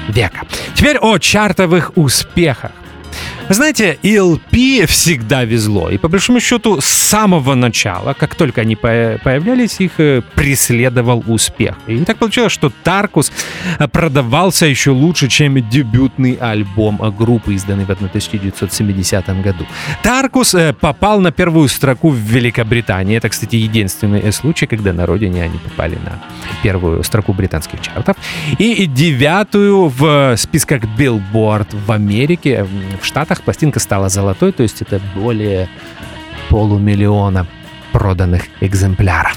века. 0.09 0.46
Теперь 0.74 0.98
о 0.98 1.18
чартовых 1.18 1.92
успехах. 1.96 2.72
Вы 3.53 3.57
знаете, 3.57 3.98
ELP 4.03 4.86
всегда 4.86 5.44
везло. 5.44 5.90
И 5.90 5.98
по 5.98 6.09
большому 6.09 6.40
счету 6.40 6.80
с 6.80 6.86
самого 6.86 7.55
начала, 7.55 8.14
как 8.14 8.34
только 8.34 8.62
они 8.62 8.76
появлялись, 8.76 9.78
их 9.78 10.00
э, 10.00 10.22
преследовал 10.34 11.22
успех. 11.26 11.76
И 11.86 12.03
так 12.07 12.16
получилось, 12.16 12.53
что 12.53 12.72
Таркус 12.82 13.30
э, 13.78 13.88
продавался 13.88 14.64
еще 14.64 14.92
лучше, 14.92 15.28
чем 15.28 15.68
дебютный 15.68 16.38
альбом 16.40 16.96
группы, 17.18 17.53
изданный 17.53 17.84
в 17.84 17.90
1970 17.90 19.42
году. 19.42 19.66
Таркус 20.03 20.55
э, 20.55 20.72
попал 20.72 21.20
на 21.20 21.30
первую 21.30 21.68
строку 21.68 22.09
в 22.09 22.16
Великобритании. 22.16 23.18
Это, 23.18 23.28
кстати, 23.28 23.57
единственный 23.57 24.32
случай, 24.32 24.66
когда 24.66 24.94
на 24.94 25.05
родине 25.05 25.44
они 25.44 25.59
попали 25.59 25.96
на 25.96 26.22
первую 26.62 27.03
строку 27.05 27.34
британских 27.34 27.82
чартов. 27.82 28.16
И 28.57 28.86
девятую 28.86 29.88
в 29.88 30.36
списках 30.38 30.84
Billboard 30.98 31.66
в 31.86 31.92
Америке, 31.92 32.66
в 32.98 33.05
Штатах 33.05 33.41
Штатах 33.43 33.45
пластинка 33.45 33.80
стала 33.80 34.09
золотой, 34.09 34.53
то 34.53 34.62
есть 34.62 34.82
это 34.82 35.01
более 35.14 35.68
полумиллиона 36.49 37.47
проданных 37.93 38.45
экземпляров. 38.61 39.36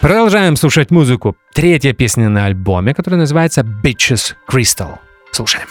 Продолжаем 0.00 0.56
слушать 0.56 0.90
музыку. 0.90 1.36
Третья 1.54 1.94
песня 1.94 2.28
на 2.28 2.44
альбоме, 2.46 2.92
которая 2.94 3.20
называется 3.20 3.62
Bitches 3.62 4.34
Crystal. 4.48 4.98
Слушаем. 5.32 5.66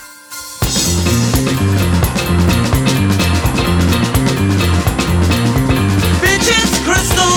Bitches 6.22 6.74
Crystal 6.88 7.34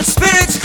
and 0.00 0.06
spirits 0.06 0.59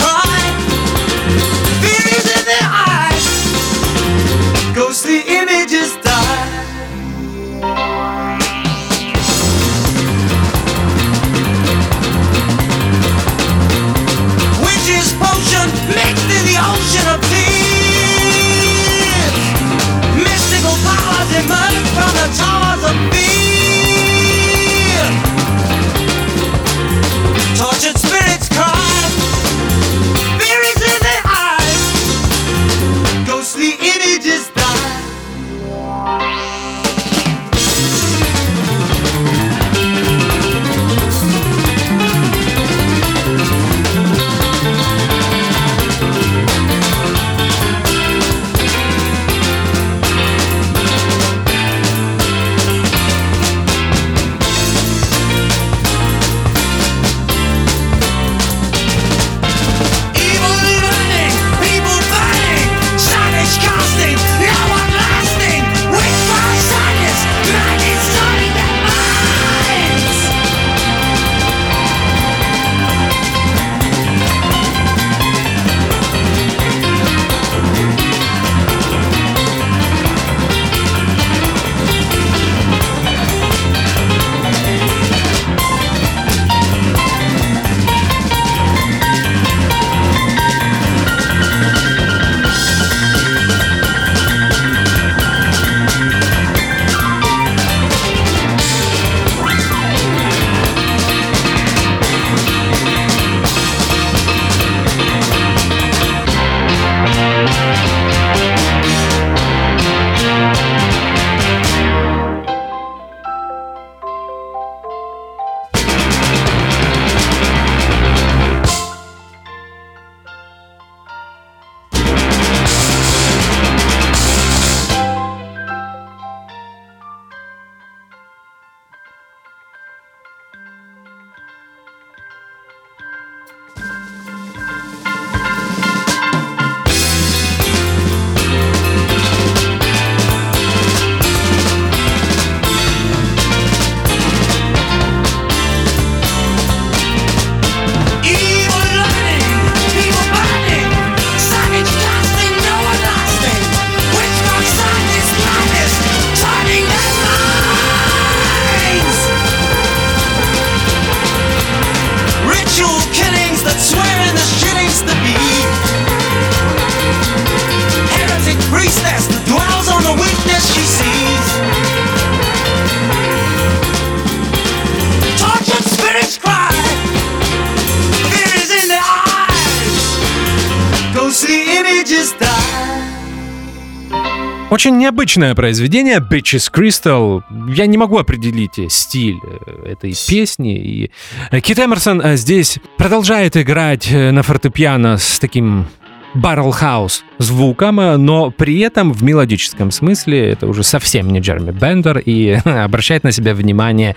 Очень 184.76 184.98
необычное 184.98 185.54
произведение 185.54 186.18
Bitches 186.18 186.70
Crystal. 186.70 187.42
Я 187.74 187.86
не 187.86 187.96
могу 187.96 188.18
определить 188.18 188.78
стиль 188.92 189.38
э, 189.42 189.92
этой 189.92 190.14
песни. 190.28 190.76
И 190.76 191.10
э, 191.50 191.60
Кит 191.60 191.78
Эмерсон 191.78 192.20
э, 192.20 192.36
здесь 192.36 192.78
продолжает 192.98 193.56
играть 193.56 194.12
на 194.12 194.42
фортепиано 194.42 195.16
с 195.16 195.38
таким 195.38 195.86
баррел-хаус 196.34 197.24
звуком, 197.38 197.96
но 198.22 198.50
при 198.50 198.80
этом 198.80 199.14
в 199.14 199.22
мелодическом 199.22 199.90
смысле 199.90 200.50
это 200.50 200.66
уже 200.66 200.82
совсем 200.82 201.30
не 201.30 201.40
Джерми 201.40 201.70
Бендер 201.70 202.18
и 202.18 202.50
обращает 202.66 203.24
на 203.24 203.32
себя 203.32 203.54
внимание 203.54 204.14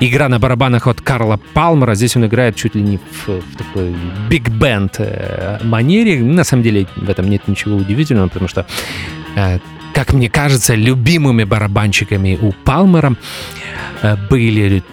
игра 0.00 0.28
на 0.28 0.38
барабанах 0.38 0.86
от 0.86 1.00
Карла 1.00 1.40
Палмера. 1.54 1.94
Здесь 1.94 2.14
он 2.14 2.26
играет 2.26 2.56
чуть 2.56 2.74
ли 2.74 2.82
не 2.82 2.98
в, 2.98 3.28
в 3.28 3.56
такой 3.56 3.96
биг-бенд 4.28 5.00
манере. 5.62 6.20
На 6.20 6.44
самом 6.44 6.62
деле 6.62 6.86
в 6.94 7.08
этом 7.08 7.30
нет 7.30 7.48
ничего 7.48 7.76
удивительного, 7.76 8.28
потому 8.28 8.48
что 8.48 8.66
как 9.98 10.12
мне 10.12 10.30
кажется, 10.30 10.76
любимыми 10.76 11.42
барабанщиками 11.42 12.38
у 12.40 12.52
Палмера 12.52 13.16
были 14.30 14.84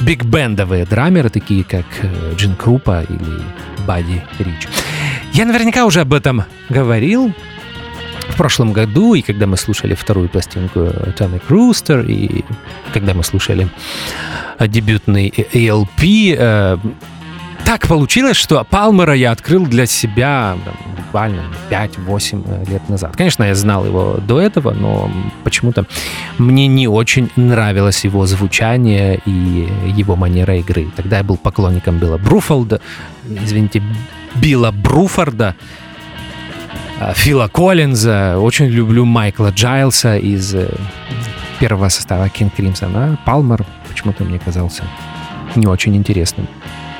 биг-бендовые 0.00 0.86
драмеры, 0.86 1.30
такие 1.30 1.62
как 1.62 1.84
Джин 2.34 2.56
Крупа 2.56 3.04
или 3.08 3.42
Бадди 3.86 4.24
Рич. 4.40 4.66
Я 5.32 5.44
наверняка 5.44 5.84
уже 5.84 6.00
об 6.00 6.12
этом 6.12 6.42
говорил 6.68 7.32
в 8.28 8.36
прошлом 8.36 8.72
году, 8.72 9.14
и 9.14 9.22
когда 9.22 9.46
мы 9.46 9.56
слушали 9.56 9.94
вторую 9.94 10.28
пластинку 10.28 10.90
Томми 11.16 11.38
Крустер, 11.38 12.00
и 12.00 12.44
когда 12.92 13.14
мы 13.14 13.22
слушали 13.22 13.68
дебютный 14.58 15.28
ELP, 15.28 16.80
так 17.64 17.88
получилось, 17.88 18.36
что 18.36 18.62
Палмера 18.64 19.14
я 19.14 19.32
открыл 19.32 19.66
для 19.66 19.86
себя 19.86 20.56
там, 20.64 20.74
буквально 20.96 21.42
5-8 21.70 22.70
лет 22.70 22.88
назад. 22.88 23.16
Конечно, 23.16 23.44
я 23.44 23.54
знал 23.54 23.86
его 23.86 24.18
до 24.26 24.40
этого, 24.40 24.72
но 24.72 25.10
почему-то 25.44 25.86
мне 26.38 26.66
не 26.66 26.88
очень 26.88 27.30
нравилось 27.36 28.04
его 28.04 28.26
звучание 28.26 29.20
и 29.24 29.68
его 29.96 30.16
манера 30.16 30.56
игры. 30.56 30.90
Тогда 30.96 31.18
я 31.18 31.24
был 31.24 31.36
поклонником 31.36 31.98
Билла 31.98 32.18
Бруфолда, 32.18 32.80
извините, 33.28 33.82
Билла 34.34 34.70
Бруфорда, 34.70 35.54
а, 37.00 37.12
Фила 37.14 37.48
Коллинза, 37.48 38.38
очень 38.38 38.66
люблю 38.66 39.04
Майкла 39.04 39.50
Джайлса 39.50 40.16
из 40.16 40.54
э, 40.54 40.68
первого 41.58 41.88
состава 41.88 42.26
King 42.26 42.50
Crimson, 42.56 42.92
а 42.94 43.16
Палмер 43.24 43.64
почему-то 43.88 44.24
мне 44.24 44.38
казался 44.38 44.84
не 45.56 45.66
очень 45.66 45.96
интересным. 45.96 46.46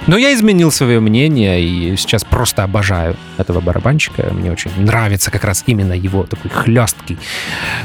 Но 0.06 0.18
я 0.18 0.34
изменил 0.34 0.70
свое 0.70 1.00
мнение 1.00 1.62
и 1.62 1.96
сейчас 1.96 2.24
просто 2.24 2.62
обожаю 2.62 3.16
этого 3.38 3.60
барабанщика. 3.60 4.30
Мне 4.32 4.52
очень 4.52 4.70
нравится 4.76 5.30
как 5.30 5.44
раз 5.44 5.64
именно 5.66 5.94
его 5.94 6.24
такой 6.24 6.50
хлесткий, 6.50 7.16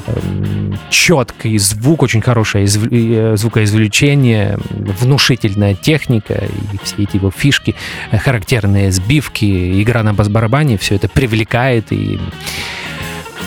эм, 0.08 0.78
четкий 0.90 1.58
звук, 1.58 2.04
очень 2.04 2.22
хорошее 2.22 2.66
э, 2.66 3.38
звукоизвлечение, 3.38 4.60
внушительная 4.70 5.76
техника 5.76 6.34
и 6.74 6.78
все 6.84 7.04
эти 7.04 7.16
его 7.16 7.32
фишки, 7.32 7.76
э, 8.12 8.18
характерные 8.18 8.92
сбивки, 8.92 9.82
игра 9.82 10.04
на 10.04 10.14
бас-барабане, 10.14 10.78
все 10.78 10.96
это 10.96 11.08
привлекает 11.08 11.92
и 11.92 12.20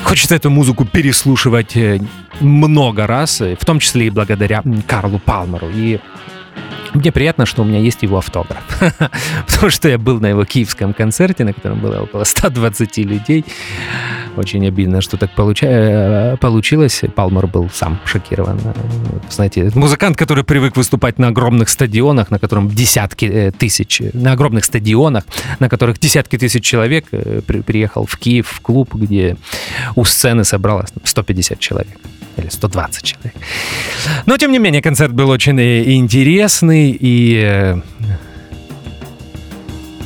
Хочется 0.05 0.35
эту 0.35 0.51
музыку 0.51 0.85
переслушивать 0.85 1.77
э, 1.77 2.01
много 2.41 3.07
раз, 3.07 3.41
в 3.41 3.65
том 3.65 3.79
числе 3.79 4.09
и 4.09 4.11
благодаря 4.11 4.63
Карлу 4.87 5.19
Палмеру. 5.19 5.71
И 5.73 6.01
мне 6.95 7.13
приятно, 7.13 7.47
что 7.47 7.63
у 7.63 7.65
меня 7.65 7.79
есть 7.79 8.03
его 8.03 8.19
автограф. 8.19 8.63
Потому 9.47 9.71
что 9.71 9.89
я 9.89 9.99
был 9.99 10.21
на 10.21 10.27
его 10.27 10.45
киевском 10.45 10.93
концерте, 10.93 11.45
на 11.45 11.53
котором 11.53 11.81
было 11.81 12.03
около 12.03 12.25
120 12.25 12.99
людей. 12.99 13.45
Очень 14.37 14.67
обидно, 14.67 15.01
что 15.01 15.17
так 15.17 15.35
получа... 15.35 15.67
Э, 15.69 16.37
получилось. 16.37 17.03
Палмер 17.15 17.47
был 17.47 17.71
сам 17.71 17.99
шокирован. 18.05 18.61
Знаете, 19.31 19.71
музыкант, 19.75 20.17
который 20.17 20.45
привык 20.45 20.77
выступать 20.77 21.19
на 21.19 21.29
огромных 21.29 21.69
стадионах, 21.69 22.31
на 22.31 22.39
котором 22.39 22.69
десятки 22.69 23.27
э, 23.27 23.53
тысяч, 23.53 24.03
на 24.13 24.33
огромных 24.33 24.65
стадионах, 24.65 25.25
на 25.59 25.69
которых 25.69 25.99
десятки 25.99 26.39
тысяч 26.39 26.65
человек, 26.65 27.07
э, 27.13 27.41
приехал 27.43 28.07
в 28.07 28.17
Киев 28.17 28.49
в 28.49 28.61
клуб, 28.61 28.95
где 28.95 29.37
у 29.95 30.05
сцены 30.05 30.45
собралось 30.45 30.91
150 31.05 31.59
человек 31.59 31.99
или 32.37 32.49
120 32.49 33.05
человек. 33.05 33.35
Но, 34.27 34.37
тем 34.37 34.53
не 34.53 34.59
менее, 34.59 34.83
концерт 34.83 35.13
был 35.13 35.29
очень 35.31 35.61
интересный 35.61 36.91
и 36.91 37.43
э, 37.45 37.77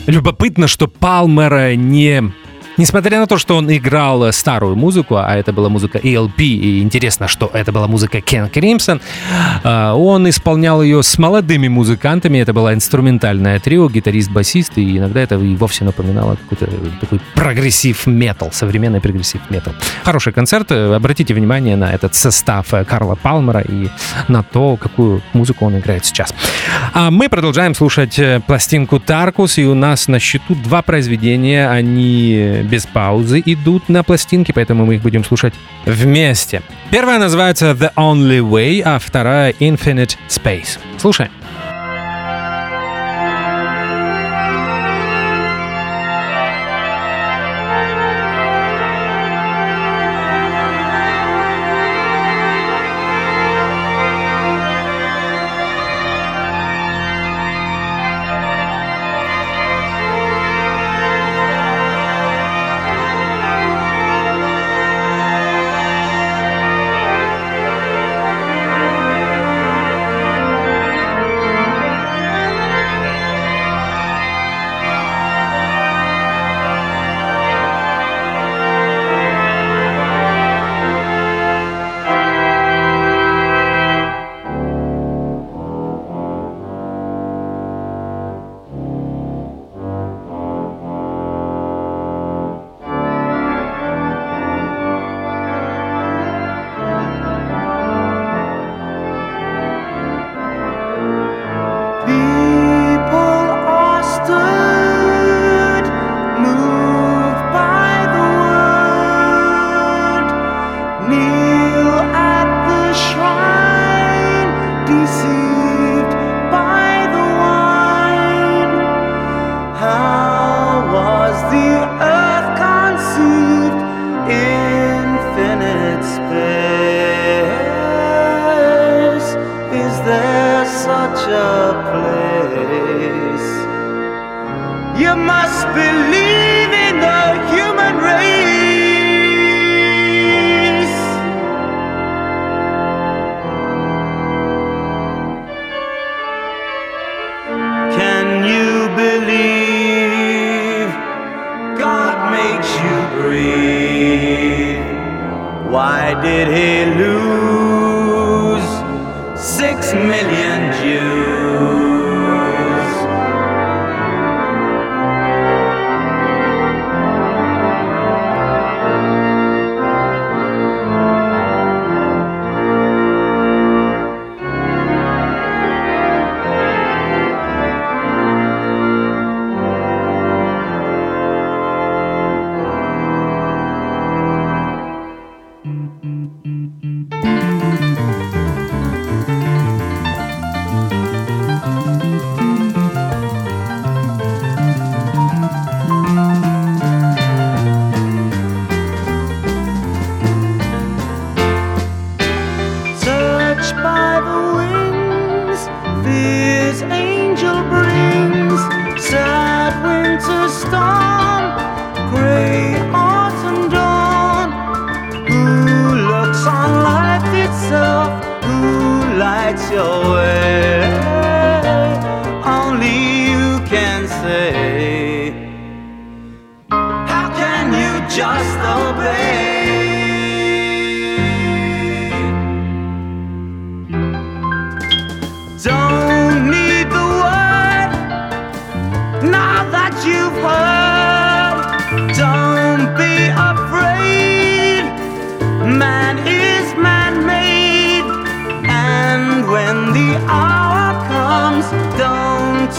любопытно, 0.06 0.68
что 0.68 0.88
Палмер 0.88 1.76
не 1.76 2.32
Несмотря 2.76 3.20
на 3.20 3.26
то, 3.26 3.38
что 3.38 3.56
он 3.56 3.74
играл 3.74 4.32
старую 4.32 4.76
музыку, 4.76 5.16
а 5.16 5.34
это 5.34 5.52
была 5.52 5.68
музыка 5.68 5.98
ELP, 5.98 6.42
и 6.42 6.82
интересно, 6.82 7.26
что 7.26 7.50
это 7.52 7.72
была 7.72 7.86
музыка 7.86 8.20
Кен 8.20 8.48
Кримсон, 8.50 9.00
а, 9.64 9.94
он 9.94 10.28
исполнял 10.28 10.82
ее 10.82 11.02
с 11.02 11.18
молодыми 11.18 11.68
музыкантами, 11.68 12.38
это 12.38 12.52
была 12.52 12.74
инструментальная 12.74 13.58
трио, 13.60 13.88
гитарист-басист, 13.88 14.76
и 14.76 14.98
иногда 14.98 15.20
это 15.20 15.36
и 15.36 15.56
вовсе 15.56 15.84
напоминало 15.84 16.36
какой-то 16.36 16.68
такой 17.00 17.20
прогрессив 17.34 18.06
метал, 18.06 18.52
современный 18.52 19.00
прогрессив 19.00 19.40
метал. 19.48 19.72
Хороший 20.04 20.32
концерт, 20.32 20.70
обратите 20.70 21.32
внимание 21.32 21.76
на 21.76 21.92
этот 21.92 22.14
состав 22.14 22.66
Карла 22.86 23.14
Палмера 23.14 23.60
и 23.60 23.88
на 24.28 24.42
то, 24.42 24.76
какую 24.76 25.22
музыку 25.32 25.64
он 25.64 25.78
играет 25.78 26.04
сейчас. 26.04 26.34
А 26.92 27.10
мы 27.10 27.28
продолжаем 27.28 27.74
слушать 27.74 28.20
пластинку 28.46 29.00
Таркус, 29.00 29.58
и 29.58 29.64
у 29.64 29.74
нас 29.74 30.08
на 30.08 30.18
счету 30.18 30.54
два 30.54 30.82
произведения, 30.82 31.70
они 31.70 32.65
без 32.66 32.86
паузы 32.86 33.42
идут 33.44 33.88
на 33.88 34.02
пластинке, 34.02 34.52
поэтому 34.52 34.84
мы 34.84 34.96
их 34.96 35.02
будем 35.02 35.24
слушать 35.24 35.54
вместе. 35.84 36.62
Первая 36.90 37.18
называется 37.18 37.70
The 37.72 37.92
Only 37.94 38.40
Way, 38.40 38.82
а 38.84 38.98
вторая 38.98 39.52
Infinite 39.52 40.16
Space. 40.28 40.78
Слушаем. 40.98 41.30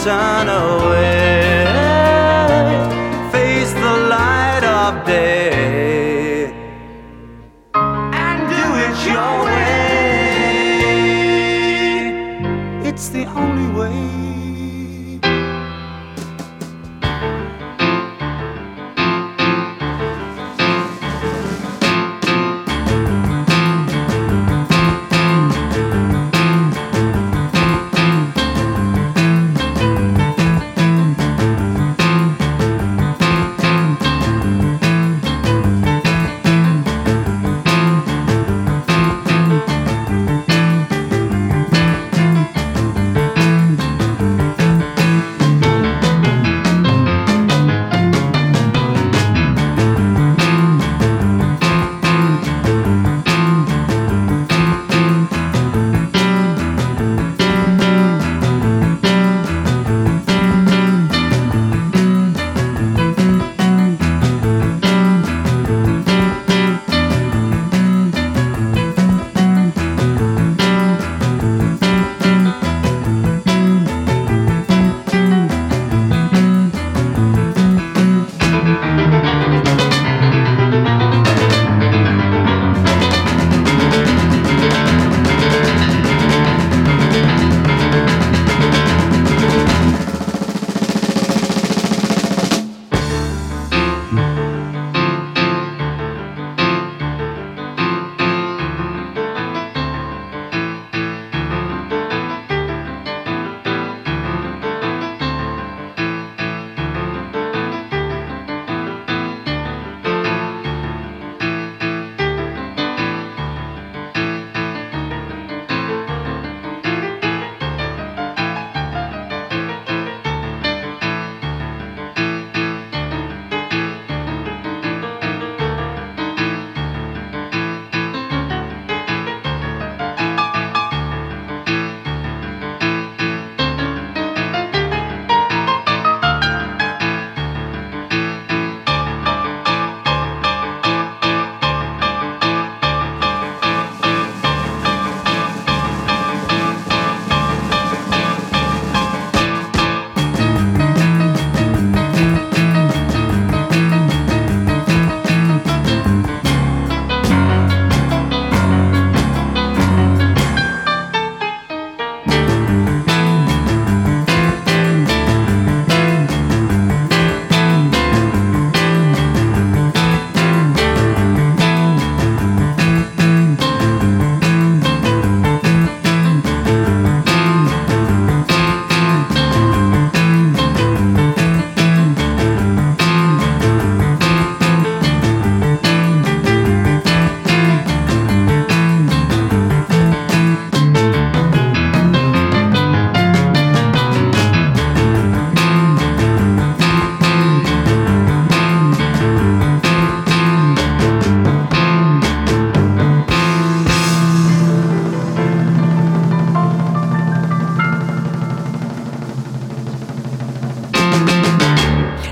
Turn 0.08 0.48
away. 0.48 1.27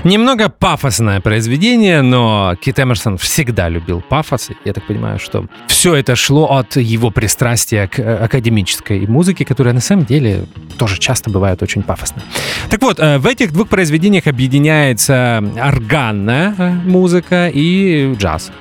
Немного 0.07 0.47
пафосное 0.47 1.19
произведение, 1.19 2.01
но 2.01 2.55
Кит 2.61 2.79
Эмерсон 2.79 3.17
всегда 3.17 3.67
любил 3.67 3.99
пафос. 3.99 4.51
Я 4.63 4.71
так 4.71 4.87
понимаю, 4.87 5.19
что 5.19 5.47
все 5.67 5.95
это 5.95 6.15
шло 6.15 6.45
от 6.45 6.77
его 6.77 7.11
пристрастия 7.11 7.89
к 7.89 7.99
э, 7.99 8.15
академической 8.15 9.05
музыке, 9.05 9.43
которая 9.43 9.73
на 9.73 9.81
самом 9.81 10.05
деле 10.05 10.45
тоже 10.77 10.97
часто 10.97 11.29
бывает 11.29 11.61
очень 11.61 11.83
пафосной. 11.83 12.23
Так 12.69 12.81
вот, 12.83 13.01
э, 13.01 13.17
в 13.17 13.27
этих 13.27 13.51
двух 13.51 13.67
произведениях 13.67 14.27
объединяется 14.27 15.43
органная 15.59 16.55
э, 16.57 16.71
музыка 16.85 17.51
и 17.53 18.13
джаз. 18.17 18.51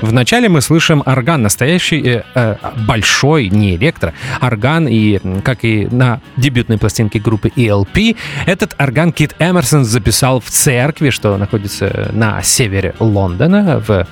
Вначале 0.00 0.48
мы 0.48 0.60
слышим 0.60 1.02
орган, 1.04 1.42
настоящий 1.42 2.00
э, 2.00 2.22
э, 2.34 2.56
большой, 2.86 3.48
не 3.48 3.76
электро, 3.76 4.12
орган, 4.40 4.86
и 4.88 5.18
как 5.42 5.64
и 5.64 5.86
на 5.90 6.20
дебютной 6.36 6.78
пластинке 6.78 7.18
группы 7.18 7.48
ELP, 7.48 8.16
этот 8.46 8.74
орган 8.78 9.12
Кит 9.12 9.34
Эмерсон 9.38 9.84
записал 9.84 10.40
в 10.40 10.50
церкви, 10.50 11.10
что 11.10 11.36
находится 11.36 12.10
на 12.12 12.42
севере 12.42 12.94
Лондона, 13.00 13.82
в 13.86 14.06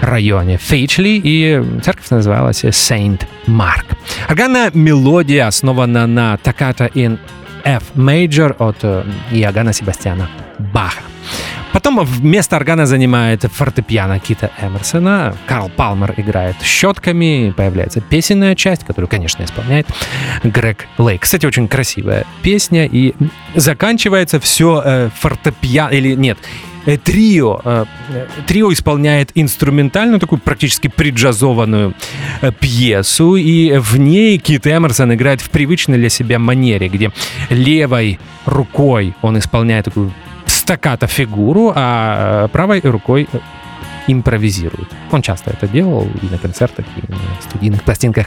районе 0.00 0.58
Фейчли, 0.58 1.20
и 1.22 1.62
церковь 1.82 2.10
называлась 2.10 2.64
Saint 2.64 3.22
Mark. 3.46 3.84
Органная 4.28 4.70
мелодия 4.74 5.46
основана 5.46 6.06
на 6.06 6.34
Toccata 6.42 6.92
in 6.92 7.18
F 7.64 7.84
Major 7.94 8.54
от 8.58 8.78
э, 8.82 9.04
Иоганна 9.30 9.72
Себастьяна 9.72 10.28
Баха. 10.58 11.02
Потом 11.72 12.04
вместо 12.04 12.56
органа 12.56 12.86
занимает 12.86 13.42
фортепиано 13.42 14.18
Кита 14.18 14.50
Эмерсона. 14.60 15.34
Карл 15.46 15.70
Палмер 15.70 16.14
играет 16.16 16.56
щетками. 16.62 17.52
Появляется 17.56 18.00
песенная 18.00 18.54
часть, 18.54 18.84
которую, 18.84 19.08
конечно, 19.08 19.42
исполняет 19.42 19.86
Грег 20.44 20.86
Лейк. 20.98 21.22
Кстати, 21.22 21.46
очень 21.46 21.68
красивая 21.68 22.26
песня. 22.42 22.86
И 22.86 23.14
заканчивается 23.54 24.38
все 24.38 24.82
э, 24.84 25.10
фортепиано... 25.14 25.90
Или 25.90 26.14
нет, 26.14 26.38
э, 26.84 26.98
трио. 26.98 27.60
Э, 27.64 27.84
трио 28.46 28.72
исполняет 28.72 29.30
инструментальную, 29.34 30.20
такую 30.20 30.40
практически 30.40 30.88
приджазованную 30.88 31.94
э, 32.42 32.52
пьесу, 32.52 33.36
и 33.36 33.78
в 33.78 33.96
ней 33.96 34.38
Кит 34.38 34.66
Эмерсон 34.66 35.14
играет 35.14 35.40
в 35.40 35.48
привычной 35.50 35.98
для 35.98 36.10
себя 36.10 36.38
манере, 36.38 36.88
где 36.88 37.12
левой 37.48 38.18
рукой 38.44 39.14
он 39.22 39.38
исполняет 39.38 39.86
такую 39.86 40.12
стаката 40.62 41.06
фигуру, 41.06 41.72
а 41.74 42.44
э, 42.44 42.48
правой 42.48 42.80
рукой 42.80 43.28
э, 43.32 43.38
импровизирует. 44.06 44.88
Он 45.10 45.22
часто 45.22 45.50
это 45.50 45.66
делал 45.66 46.08
и 46.22 46.26
на 46.26 46.38
концертах, 46.38 46.84
и 46.96 47.12
на 47.12 47.18
студийных 47.40 47.82
пластинках. 47.82 48.26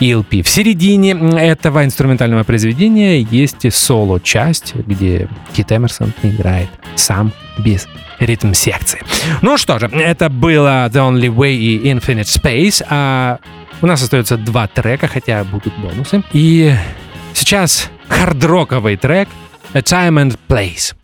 ELP. 0.00 0.42
В 0.42 0.48
середине 0.48 1.12
этого 1.12 1.84
инструментального 1.84 2.44
произведения 2.44 3.20
есть 3.20 3.72
соло-часть, 3.72 4.74
где 4.74 5.28
Кит 5.52 5.72
Эмерсон 5.72 6.12
играет 6.22 6.68
сам 6.96 7.32
без 7.58 7.86
ритм-секции. 8.18 9.02
Ну 9.42 9.58
что 9.58 9.78
же, 9.78 9.86
это 9.86 10.30
было 10.30 10.88
The 10.88 11.10
Only 11.10 11.34
Way 11.34 11.56
и 11.56 11.92
Infinite 11.92 12.24
Space, 12.24 12.84
а 12.88 13.38
у 13.82 13.86
нас 13.86 14.02
остается 14.02 14.36
два 14.36 14.66
трека, 14.66 15.06
хотя 15.06 15.44
будут 15.44 15.76
бонусы. 15.78 16.22
И 16.32 16.74
сейчас 17.34 17.90
хардроковый 18.08 18.96
трек 18.96 19.28
A 19.74 19.80
Time 19.80 20.16
and 20.22 20.38
Place. 20.48 20.94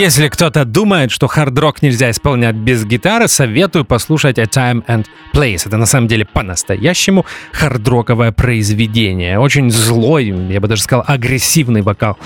Если 0.00 0.28
кто-то 0.28 0.64
думает, 0.64 1.10
что 1.10 1.26
хард-рок 1.26 1.82
нельзя 1.82 2.10
исполнять 2.10 2.56
без 2.56 2.86
гитары, 2.86 3.28
советую 3.28 3.84
послушать 3.84 4.38
A 4.38 4.44
Time 4.44 4.82
and 4.86 5.04
Place. 5.34 5.64
Это 5.66 5.76
на 5.76 5.84
самом 5.84 6.08
деле 6.08 6.24
по-настоящему 6.24 7.26
хард-роковое 7.52 8.32
произведение. 8.32 9.38
Очень 9.38 9.70
злой, 9.70 10.28
я 10.48 10.58
бы 10.58 10.68
даже 10.68 10.80
сказал, 10.80 11.04
агрессивный 11.06 11.82
вокал 11.82 12.16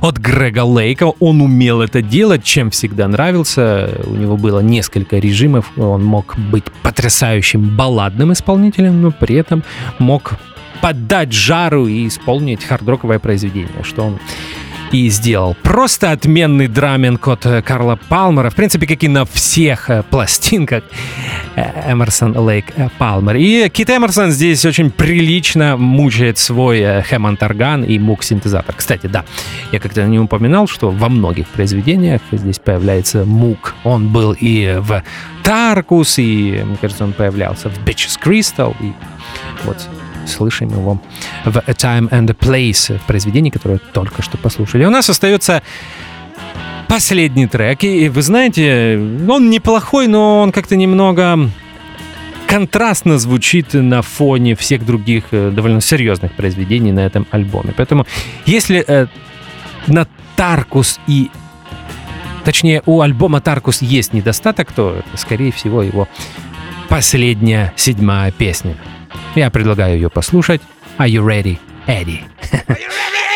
от 0.00 0.16
Грега 0.16 0.64
Лейка. 0.64 1.04
Он 1.20 1.40
умел 1.40 1.82
это 1.82 2.02
делать, 2.02 2.42
чем 2.42 2.72
всегда 2.72 3.06
нравился. 3.06 3.88
У 4.06 4.16
него 4.16 4.36
было 4.36 4.58
несколько 4.58 5.18
режимов. 5.18 5.70
Он 5.76 6.04
мог 6.04 6.36
быть 6.36 6.64
потрясающим 6.82 7.76
балладным 7.76 8.32
исполнителем, 8.32 9.02
но 9.02 9.12
при 9.12 9.36
этом 9.36 9.62
мог 10.00 10.32
поддать 10.80 11.32
жару 11.32 11.86
и 11.86 12.08
исполнить 12.08 12.64
хард-роковое 12.64 13.20
произведение, 13.20 13.84
что 13.84 14.02
он 14.02 14.18
и 14.92 15.08
сделал. 15.08 15.56
Просто 15.62 16.10
отменный 16.10 16.68
драмен 16.68 17.18
от 17.24 17.46
э, 17.46 17.62
Карла 17.62 17.98
Палмера, 18.08 18.50
в 18.50 18.54
принципе, 18.54 18.86
как 18.86 19.02
и 19.02 19.08
на 19.08 19.24
всех 19.24 19.90
э, 19.90 20.02
пластинках 20.02 20.84
э, 21.56 21.92
Эмерсон 21.92 22.36
Лейк 22.36 22.66
Палмер. 22.98 23.36
И 23.36 23.68
Кит 23.68 23.90
Эмерсон 23.90 24.30
здесь 24.30 24.64
очень 24.64 24.90
прилично 24.90 25.76
мучает 25.76 26.38
свой 26.38 27.02
Хэммонд 27.02 27.42
орган 27.42 27.84
и 27.84 27.98
мук-синтезатор. 27.98 28.74
Кстати, 28.74 29.06
да, 29.06 29.24
я 29.72 29.80
как-то 29.80 30.02
не 30.04 30.18
упоминал, 30.18 30.66
что 30.66 30.90
во 30.90 31.08
многих 31.08 31.46
произведениях 31.48 32.20
здесь 32.32 32.58
появляется 32.58 33.24
мук. 33.24 33.74
Он 33.84 34.08
был 34.08 34.36
и 34.38 34.76
в 34.78 35.02
Таркус, 35.42 36.18
и, 36.18 36.62
мне 36.64 36.76
кажется, 36.80 37.04
он 37.04 37.12
появлялся 37.12 37.70
в 37.70 37.78
Bitches 37.84 38.18
Crystal, 38.22 38.74
и 38.80 38.92
вот 39.64 39.88
слышим 40.30 40.68
его 40.70 41.00
в 41.44 41.58
A 41.58 41.72
Time 41.72 42.08
and 42.10 42.30
a 42.30 42.34
Place, 42.34 42.98
в 42.98 43.02
произведении, 43.02 43.50
которое 43.50 43.78
только 43.78 44.22
что 44.22 44.38
послушали. 44.38 44.84
У 44.84 44.90
нас 44.90 45.10
остается 45.10 45.62
последний 46.88 47.46
трек, 47.46 47.84
и 47.84 48.08
вы 48.08 48.22
знаете, 48.22 48.98
он 49.28 49.50
неплохой, 49.50 50.08
но 50.08 50.40
он 50.40 50.52
как-то 50.52 50.76
немного 50.76 51.50
контрастно 52.50 53.16
звучит 53.18 53.74
на 53.74 54.02
фоне 54.02 54.56
всех 54.56 54.84
других 54.84 55.26
э, 55.30 55.52
довольно 55.52 55.80
серьезных 55.80 56.32
произведений 56.32 56.90
на 56.90 57.00
этом 57.00 57.28
альбоме. 57.30 57.72
Поэтому 57.76 58.06
если 58.44 58.84
э, 58.84 59.06
на 59.86 60.08
Таркус 60.34 60.98
и 61.06 61.30
точнее 62.44 62.82
у 62.86 63.02
альбома 63.02 63.40
Таркус 63.40 63.82
есть 63.82 64.12
недостаток, 64.12 64.72
то 64.72 65.00
скорее 65.14 65.52
всего, 65.52 65.82
его 65.82 66.08
последняя 66.88 67.72
седьмая 67.76 68.32
песня. 68.32 68.74
Я 69.34 69.50
предлагаю 69.50 69.94
ее 69.94 70.10
послушать. 70.10 70.60
Are 70.98 71.08
you 71.08 71.24
ready, 71.24 71.58
Eddie? 71.86 72.24
Are 72.68 72.78
you 72.78 72.88
ready? 72.88 73.29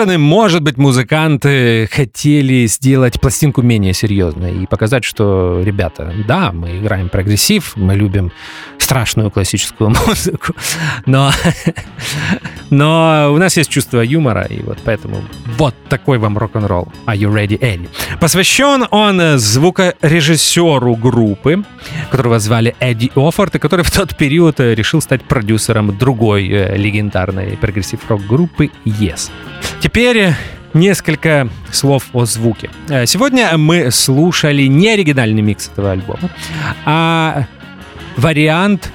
Стороны, 0.00 0.16
может 0.16 0.62
быть, 0.62 0.78
музыканты 0.78 1.86
хотели 1.92 2.64
сделать 2.66 3.20
пластинку 3.20 3.60
менее 3.60 3.92
серьезной 3.92 4.62
и 4.62 4.66
показать, 4.66 5.04
что, 5.04 5.60
ребята, 5.62 6.14
да, 6.26 6.52
мы 6.52 6.78
играем 6.78 7.10
прогрессив, 7.10 7.76
мы 7.76 7.94
любим 7.94 8.32
страшную 8.90 9.30
классическую 9.30 9.90
музыку, 10.06 10.52
но, 11.06 11.30
но 12.70 13.30
у 13.32 13.38
нас 13.38 13.56
есть 13.56 13.70
чувство 13.70 14.00
юмора, 14.00 14.42
и 14.42 14.60
вот 14.62 14.78
поэтому 14.84 15.22
вот 15.58 15.76
такой 15.88 16.18
вам 16.18 16.36
рок-н-ролл. 16.36 16.92
Are 17.06 17.16
you 17.16 17.32
ready, 17.32 17.56
Eddie? 17.56 17.88
Посвящен 18.18 18.88
он 18.90 19.38
звукорежиссеру 19.38 20.96
группы, 20.96 21.62
которого 22.10 22.40
звали 22.40 22.74
Эдди 22.80 23.12
Оффорд, 23.14 23.54
и 23.54 23.58
который 23.60 23.84
в 23.84 23.92
тот 23.92 24.16
период 24.16 24.58
решил 24.58 25.00
стать 25.00 25.22
продюсером 25.22 25.96
другой 25.96 26.48
э, 26.48 26.76
легендарной 26.76 27.56
прогрессив-рок 27.58 28.26
группы 28.26 28.72
Yes. 28.84 29.30
Теперь 29.78 30.34
несколько 30.74 31.48
слов 31.70 32.08
о 32.12 32.24
звуке. 32.24 32.70
Э, 32.88 33.06
сегодня 33.06 33.56
мы 33.56 33.92
слушали 33.92 34.64
не 34.64 34.88
оригинальный 34.88 35.42
микс 35.42 35.68
этого 35.68 35.92
альбома, 35.92 36.28
а 36.84 37.46
вариант, 38.20 38.92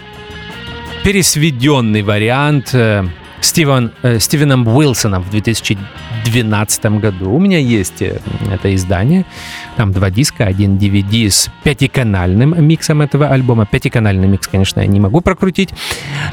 пересведенный 1.04 2.04
вариант 2.04 2.70
э, 2.74 3.04
Стивен, 3.42 3.92
э, 4.04 4.20
Стивеном 4.20 4.68
Уилсоном 4.68 5.24
в 5.24 5.32
2012 5.32 6.86
году. 7.00 7.32
У 7.32 7.40
меня 7.40 7.58
есть 7.58 8.04
э, 8.04 8.20
это 8.52 8.74
издание. 8.76 9.26
Там 9.78 9.92
два 9.92 10.12
диска, 10.12 10.46
один 10.46 10.78
DVD 10.78 11.28
с 11.30 11.50
пятиканальным 11.64 12.64
миксом 12.64 13.02
этого 13.02 13.30
альбома. 13.30 13.66
Пятиканальный 13.66 14.28
микс, 14.28 14.48
конечно, 14.48 14.82
я 14.82 14.86
не 14.86 15.00
могу 15.00 15.22
прокрутить 15.22 15.72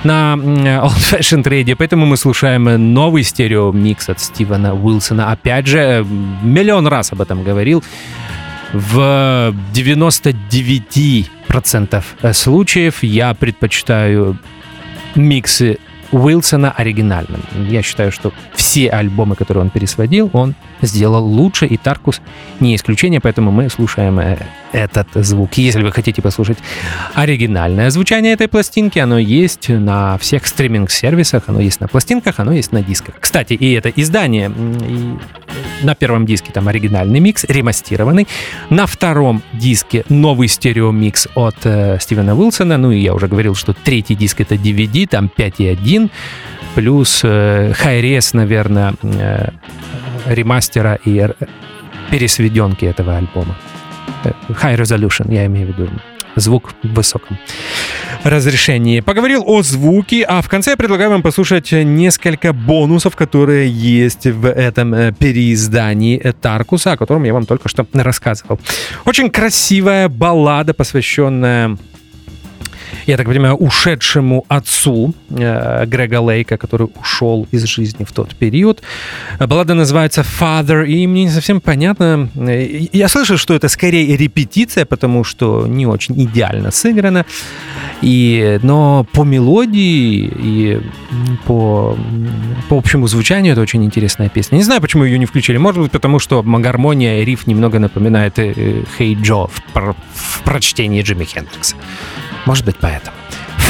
на 0.05 0.35
Old 0.37 1.13
Fashioned 1.13 1.45
Radio, 1.45 1.77
поэтому 1.77 2.05
мы 2.05 2.19
слушаем 2.19 2.93
новый 2.93 3.23
стереомикс 3.23 4.11
от 4.11 4.21
Стивена 4.21 4.75
Уилсона. 4.75 5.33
Опять 5.33 5.67
же, 5.67 6.07
миллион 6.43 6.87
раз 6.87 7.11
об 7.13 7.23
этом 7.23 7.43
говорил. 7.43 7.83
В 8.75 9.55
99% 9.75 11.27
случаев. 12.33 13.03
Я 13.03 13.35
предпочитаю 13.35 14.39
миксы 15.15 15.79
Уилсона 16.13 16.71
оригинальным. 16.71 17.43
Я 17.69 17.83
считаю, 17.83 18.13
что 18.13 18.33
все 18.55 18.91
альбомы, 18.91 19.35
которые 19.35 19.63
он 19.63 19.71
пересводил, 19.71 20.31
он 20.33 20.55
сделал 20.83 21.25
лучше, 21.25 21.67
и 21.67 21.77
Таркус 21.77 22.21
не 22.61 22.77
исключение, 22.77 23.21
поэтому 23.21 23.51
мы 23.51 23.69
слушаем 23.71 24.21
э, 24.21 24.39
этот 24.73 25.09
звук. 25.15 25.55
Если 25.55 25.83
вы 25.83 25.93
хотите 25.93 26.23
послушать 26.23 26.59
оригинальное 27.15 27.91
звучание 27.91 28.33
этой 28.33 28.49
пластинки, 28.49 28.99
оно 28.99 29.19
есть 29.19 29.69
на 29.69 30.19
всех 30.19 30.47
стриминг-сервисах, 30.47 31.45
оно 31.47 31.61
есть 31.61 31.81
на 31.81 31.89
пластинках, 31.89 32.39
оно 32.39 32.53
есть 32.53 32.73
на 32.73 32.83
дисках. 32.83 33.15
Кстати, 33.19 33.55
и 33.55 33.73
это 33.73 33.89
издание, 33.91 34.51
и 34.51 35.19
на 35.85 35.95
первом 35.95 36.27
диске 36.27 36.53
там 36.53 36.69
оригинальный 36.69 37.21
микс, 37.21 37.45
ремастированный, 37.45 38.27
на 38.71 38.87
втором 38.87 39.43
диске 39.53 40.05
новый 40.09 40.49
стереомикс 40.49 41.29
от 41.35 41.57
э, 41.65 41.99
Стивена 42.01 42.35
Уилсона, 42.35 42.77
ну 42.77 42.91
и 42.91 43.01
я 43.01 43.15
уже 43.15 43.29
говорил, 43.29 43.55
что 43.55 43.73
третий 43.73 44.15
диск 44.15 44.41
это 44.41 44.55
DVD, 44.55 45.07
там 45.07 45.31
5.1, 45.35 46.02
плюс 46.75 47.21
э, 47.25 47.73
Хайрес, 47.75 48.35
наверное, 48.35 48.95
э, 49.03 49.49
ремастера 50.27 50.99
и 51.05 51.29
пересведенки 52.11 52.85
этого 52.85 53.17
альбома. 53.17 53.57
Э, 54.25 54.33
high 54.49 54.77
Resolution, 54.77 55.33
я 55.33 55.47
имею 55.47 55.67
в 55.67 55.71
виду 55.71 55.91
звук 56.37 56.75
в 56.83 56.95
высоком 56.95 57.39
разрешении. 58.25 59.01
Поговорил 59.01 59.43
о 59.47 59.63
звуке, 59.63 60.23
а 60.23 60.41
в 60.43 60.49
конце 60.49 60.71
я 60.71 60.77
предлагаю 60.77 61.11
вам 61.11 61.23
послушать 61.23 61.73
несколько 61.73 62.53
бонусов, 62.53 63.17
которые 63.17 63.71
есть 63.71 64.27
в 64.27 64.49
этом 64.49 64.95
э, 64.95 65.13
переиздании 65.13 66.19
Таркуса, 66.41 66.93
о 66.93 66.97
котором 66.97 67.25
я 67.25 67.33
вам 67.33 67.47
только 67.47 67.69
что 67.69 67.87
рассказывал. 67.93 68.61
Очень 69.05 69.31
красивая 69.31 70.09
баллада, 70.09 70.75
посвященная 70.75 71.77
я 73.07 73.17
так 73.17 73.27
понимаю, 73.27 73.57
ушедшему 73.57 74.45
отцу 74.49 75.15
э, 75.31 75.87
Грега 75.87 76.21
Лейка, 76.21 76.57
который 76.57 76.89
ушел 77.01 77.47
из 77.51 77.65
жизни 77.65 78.05
в 78.05 78.13
тот 78.13 78.35
период. 78.35 78.83
Баллада 79.39 79.75
называется 79.75 80.23
Father, 80.23 80.87
и 80.87 81.07
мне 81.07 81.25
не 81.25 81.31
совсем 81.31 81.61
понятно. 81.61 82.29
Э, 82.35 82.87
я 82.93 83.09
слышал, 83.09 83.37
что 83.37 83.55
это 83.55 83.69
скорее 83.69 84.17
репетиция, 84.17 84.85
потому 84.85 85.25
что 85.25 85.67
не 85.67 85.87
очень 85.87 86.21
идеально 86.23 86.71
сыграно. 86.71 87.25
И, 88.03 88.59
но 88.63 89.07
по 89.13 89.23
мелодии 89.23 90.33
и 90.43 90.81
по, 91.47 91.97
по 92.69 92.77
общему 92.77 93.07
звучанию 93.07 93.53
это 93.53 93.61
очень 93.61 93.85
интересная 93.85 94.29
песня. 94.29 94.57
Не 94.57 94.65
знаю, 94.65 94.81
почему 94.81 95.05
ее 95.05 95.19
не 95.19 95.27
включили. 95.27 95.57
Может 95.57 95.83
быть, 95.83 95.93
потому 95.93 96.19
что 96.19 96.43
гармония 96.43 97.21
и 97.21 97.25
риф 97.25 97.47
немного 97.47 97.79
напоминает 97.79 98.39
э, 98.39 98.53
«Hey 98.99 99.15
Joe» 99.15 99.49
в, 99.49 99.95
в 100.15 100.43
прочтении 100.43 101.03
Джимми 101.03 101.25
Хендрикса. 101.25 101.77
Может 102.45 102.65
быть, 102.65 102.77
поэтому. 102.81 103.17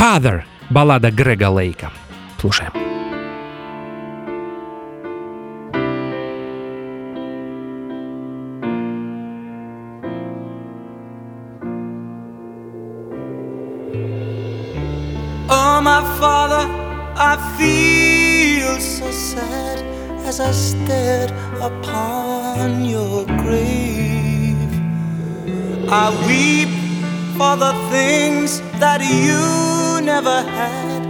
Father, 0.00 0.42
баллада 0.70 1.10
Грега 1.10 1.50
Лейка. 1.50 1.90
Слушаем. 2.40 2.72
Oh, 15.48 15.80
my 15.82 16.02
father, 16.18 16.66
I 17.14 17.36
feel 17.58 18.80
so 18.80 19.10
sad 19.10 19.84
as 20.26 20.40
I 20.40 20.50
stared 20.52 21.30
upon 21.60 22.86
your 22.86 23.26
grave. 23.26 24.70
I 25.90 26.10
weep 26.26 26.81
for 27.42 27.56
the 27.56 27.74
things 27.90 28.60
that 28.78 29.00
you 29.00 30.00
never 30.00 30.38
had 30.58 31.02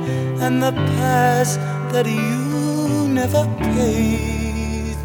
and 0.44 0.62
the 0.62 0.72
past 0.96 1.60
that 1.92 2.06
you 2.06 3.06
never 3.20 3.44
paid. 3.60 4.96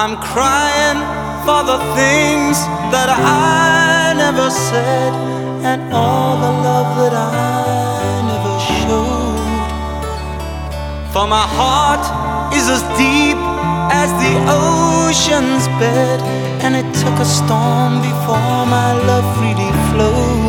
I'm 0.00 0.14
crying 0.32 1.00
for 1.46 1.60
the 1.72 1.78
things 1.98 2.56
that 2.94 3.08
I 3.08 4.12
never 4.24 4.50
said 4.50 5.12
and 5.70 5.80
all 5.94 6.36
the 6.44 6.52
love 6.68 6.90
that 7.00 7.14
I 7.14 7.89
for 11.20 11.26
my 11.26 11.46
heart 11.60 12.04
is 12.54 12.66
as 12.76 12.82
deep 12.96 13.36
as 14.02 14.08
the 14.22 14.34
ocean's 14.48 15.66
bed, 15.78 16.18
and 16.64 16.74
it 16.74 16.88
took 17.02 17.16
a 17.18 17.26
storm 17.26 18.00
before 18.00 18.64
my 18.76 18.90
love 19.08 19.26
freely 19.36 19.70
flowed. 19.90 20.39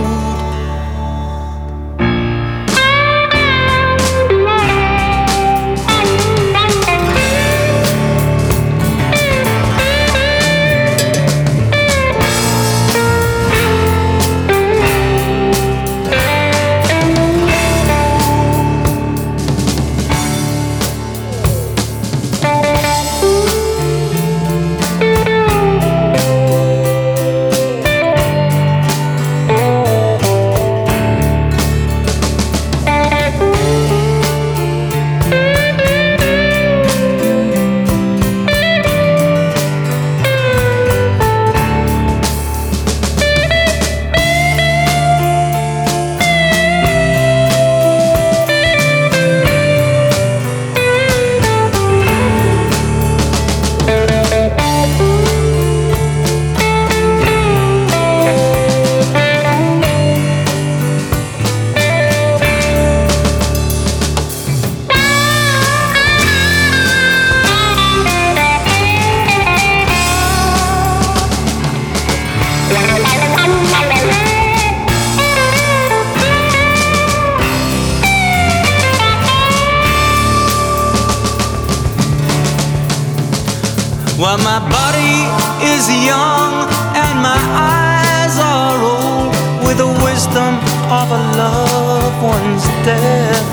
Is 85.81 86.05
young 86.05 86.53
and 86.93 87.15
my 87.29 87.41
eyes 87.57 88.35
are 88.37 88.77
old 88.95 89.33
with 89.65 89.77
the 89.77 89.91
wisdom 90.05 90.53
of 90.99 91.07
a 91.09 91.21
loved 91.41 92.19
one's 92.21 92.65
death. 92.85 93.47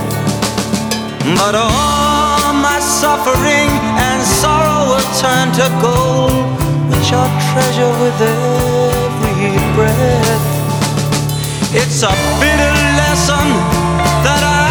But 1.41 1.55
all 1.55 2.53
my 2.69 2.81
suffering 2.81 3.71
and 4.07 4.21
sorrow 4.41 4.81
will 4.91 5.09
turn 5.25 5.47
to 5.61 5.67
gold, 5.81 6.45
which 6.91 7.09
I 7.13 7.25
treasure 7.49 7.95
with 8.03 8.19
every 8.21 9.57
breath. 9.77 10.45
It's 11.81 12.03
a 12.03 12.13
bitter 12.41 12.75
lesson 13.01 13.47
that 14.25 14.43
I 14.45 14.68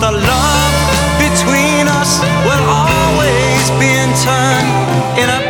the 0.00 0.12
love 0.12 0.76
between 1.18 1.88
us 1.88 2.20
will 2.44 2.64
always 2.68 3.64
be 3.80 3.88
in 3.88 4.12
turn 4.20 4.64
in 5.16 5.28
a 5.30 5.45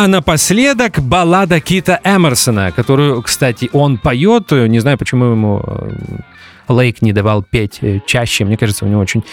А 0.00 0.06
напоследок 0.06 1.00
баллада 1.00 1.58
Кита 1.58 1.98
Эмерсона, 2.04 2.70
которую, 2.70 3.20
кстати, 3.20 3.68
он 3.72 3.98
поет. 3.98 4.52
Не 4.52 4.78
знаю, 4.78 4.96
почему 4.96 5.24
ему 5.24 5.60
э, 5.66 5.90
Лейк 6.68 7.02
не 7.02 7.12
давал 7.12 7.42
петь 7.42 7.78
э, 7.80 7.98
чаще. 8.06 8.44
Мне 8.44 8.56
кажется, 8.56 8.84
у 8.84 8.88
него 8.88 9.00
очень 9.00 9.24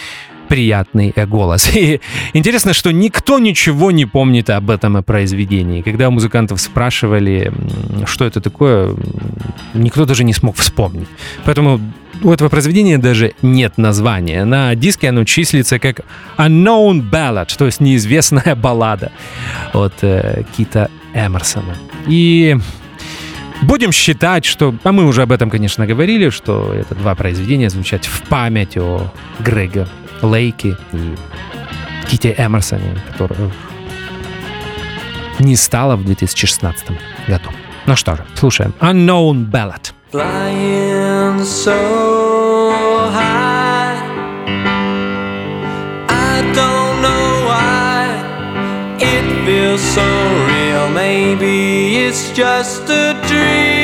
приятный 0.48 1.12
э, 1.14 1.24
голос. 1.24 1.72
И 1.76 2.00
интересно, 2.32 2.72
что 2.72 2.92
никто 2.92 3.38
ничего 3.38 3.92
не 3.92 4.06
помнит 4.06 4.50
об 4.50 4.70
этом 4.70 5.04
произведении. 5.04 5.82
Когда 5.82 6.08
у 6.08 6.10
музыкантов 6.10 6.60
спрашивали, 6.60 7.52
что 8.04 8.24
это 8.24 8.40
такое, 8.40 8.92
никто 9.72 10.04
даже 10.04 10.24
не 10.24 10.32
смог 10.32 10.56
вспомнить. 10.56 11.06
Поэтому 11.44 11.80
у 12.22 12.32
этого 12.32 12.48
произведения 12.48 12.98
даже 12.98 13.34
нет 13.42 13.78
названия. 13.78 14.44
На 14.44 14.74
диске 14.74 15.08
оно 15.08 15.24
числится 15.24 15.78
как 15.78 16.00
Unknown 16.38 17.08
Ballad, 17.08 17.56
то 17.56 17.66
есть 17.66 17.80
неизвестная 17.80 18.54
баллада 18.56 19.12
от 19.72 19.94
э, 20.02 20.44
Кита 20.56 20.90
Эмерсона. 21.14 21.76
И 22.06 22.56
Будем 23.62 23.90
считать, 23.90 24.44
что, 24.44 24.74
а 24.84 24.92
мы 24.92 25.06
уже 25.06 25.22
об 25.22 25.32
этом, 25.32 25.48
конечно, 25.48 25.86
говорили, 25.86 26.28
что 26.28 26.74
это 26.74 26.94
два 26.94 27.14
произведения 27.14 27.70
звучат 27.70 28.04
в 28.04 28.22
память 28.24 28.76
о 28.76 29.10
Греге 29.38 29.86
Лейке 30.20 30.76
и 30.92 31.14
Ките 32.06 32.34
Эмерсоне, 32.36 32.98
которого 33.10 33.50
не 35.38 35.56
стало 35.56 35.96
в 35.96 36.04
2016 36.04 36.88
году. 37.26 37.50
Ну 37.86 37.96
что 37.96 38.16
же, 38.16 38.24
слушаем 38.34 38.74
Unknown 38.80 39.50
Ballad. 39.50 39.92
Flying 40.12 40.85
so 41.44 42.70
high, 43.12 43.96
I 46.08 46.42
don't 46.54 47.02
know 47.02 47.28
why 47.50 48.96
it 48.98 49.44
feels 49.44 49.80
so 49.80 50.06
real. 50.50 50.88
Maybe 50.90 51.96
it's 51.96 52.30
just 52.30 52.88
a 52.88 53.14
dream. 53.28 53.75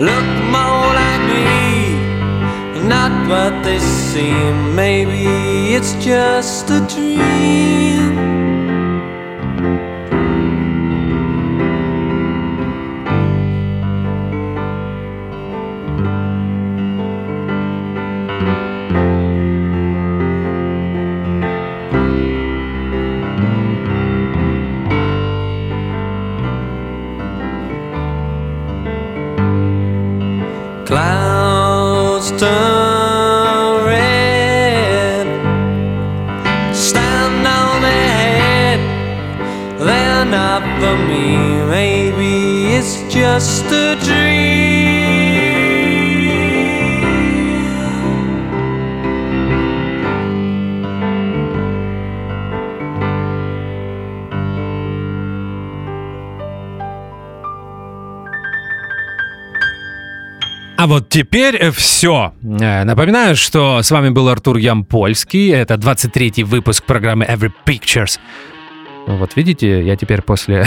Look 0.00 0.28
more 0.56 0.88
like 1.02 1.24
me, 1.28 2.88
not 2.88 3.12
what 3.28 3.62
they 3.62 3.78
seem. 3.78 4.74
Maybe 4.74 5.74
it's 5.74 5.92
just 6.02 6.70
a 6.70 6.80
dream. 6.88 8.49
Теперь 61.20 61.70
все. 61.70 62.32
Напоминаю, 62.40 63.36
что 63.36 63.82
с 63.82 63.90
вами 63.90 64.08
был 64.08 64.30
Артур 64.30 64.56
Ямпольский. 64.56 65.50
Это 65.50 65.74
23-й 65.74 66.44
выпуск 66.44 66.84
программы 66.84 67.26
Every 67.26 67.52
Pictures. 67.66 68.18
Вот 69.06 69.36
видите, 69.36 69.84
я 69.84 69.96
теперь 69.96 70.22
после, 70.22 70.64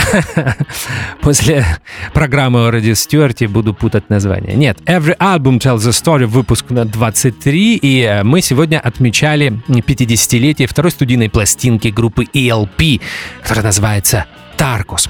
после 1.20 1.66
программы 2.12 2.68
о 2.68 2.70
Ради 2.70 2.92
Стюарте 2.92 3.48
буду 3.48 3.74
путать 3.74 4.10
название. 4.10 4.54
Нет, 4.54 4.78
Every 4.86 5.16
Album 5.18 5.58
Tells 5.58 5.86
a 5.86 5.90
Story, 5.90 6.26
выпуск 6.26 6.66
на 6.70 6.84
23, 6.84 7.76
и 7.76 8.02
э, 8.02 8.22
мы 8.22 8.40
сегодня 8.40 8.78
отмечали 8.78 9.60
50-летие 9.68 10.68
второй 10.68 10.92
студийной 10.92 11.30
пластинки 11.30 11.88
группы 11.88 12.24
ELP, 12.32 13.00
которая 13.42 13.64
называется 13.64 14.26
Tarkus. 14.56 15.08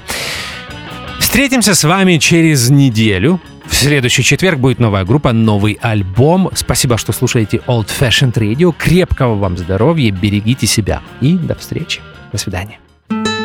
Встретимся 1.19 1.75
с 1.75 1.83
вами 1.83 2.17
через 2.17 2.69
неделю. 2.69 3.39
В 3.67 3.75
следующий 3.75 4.23
четверг 4.23 4.59
будет 4.59 4.79
новая 4.79 5.03
группа, 5.05 5.33
новый 5.33 5.77
альбом. 5.81 6.49
Спасибо, 6.53 6.97
что 6.97 7.11
слушаете 7.11 7.57
Old 7.67 7.87
Fashioned 7.87 8.33
Radio. 8.33 8.73
Крепкого 8.77 9.35
вам 9.35 9.57
здоровья, 9.57 10.11
берегите 10.11 10.67
себя 10.67 11.01
и 11.21 11.37
до 11.37 11.55
встречи. 11.55 12.01
До 12.31 12.37
свидания. 12.37 12.79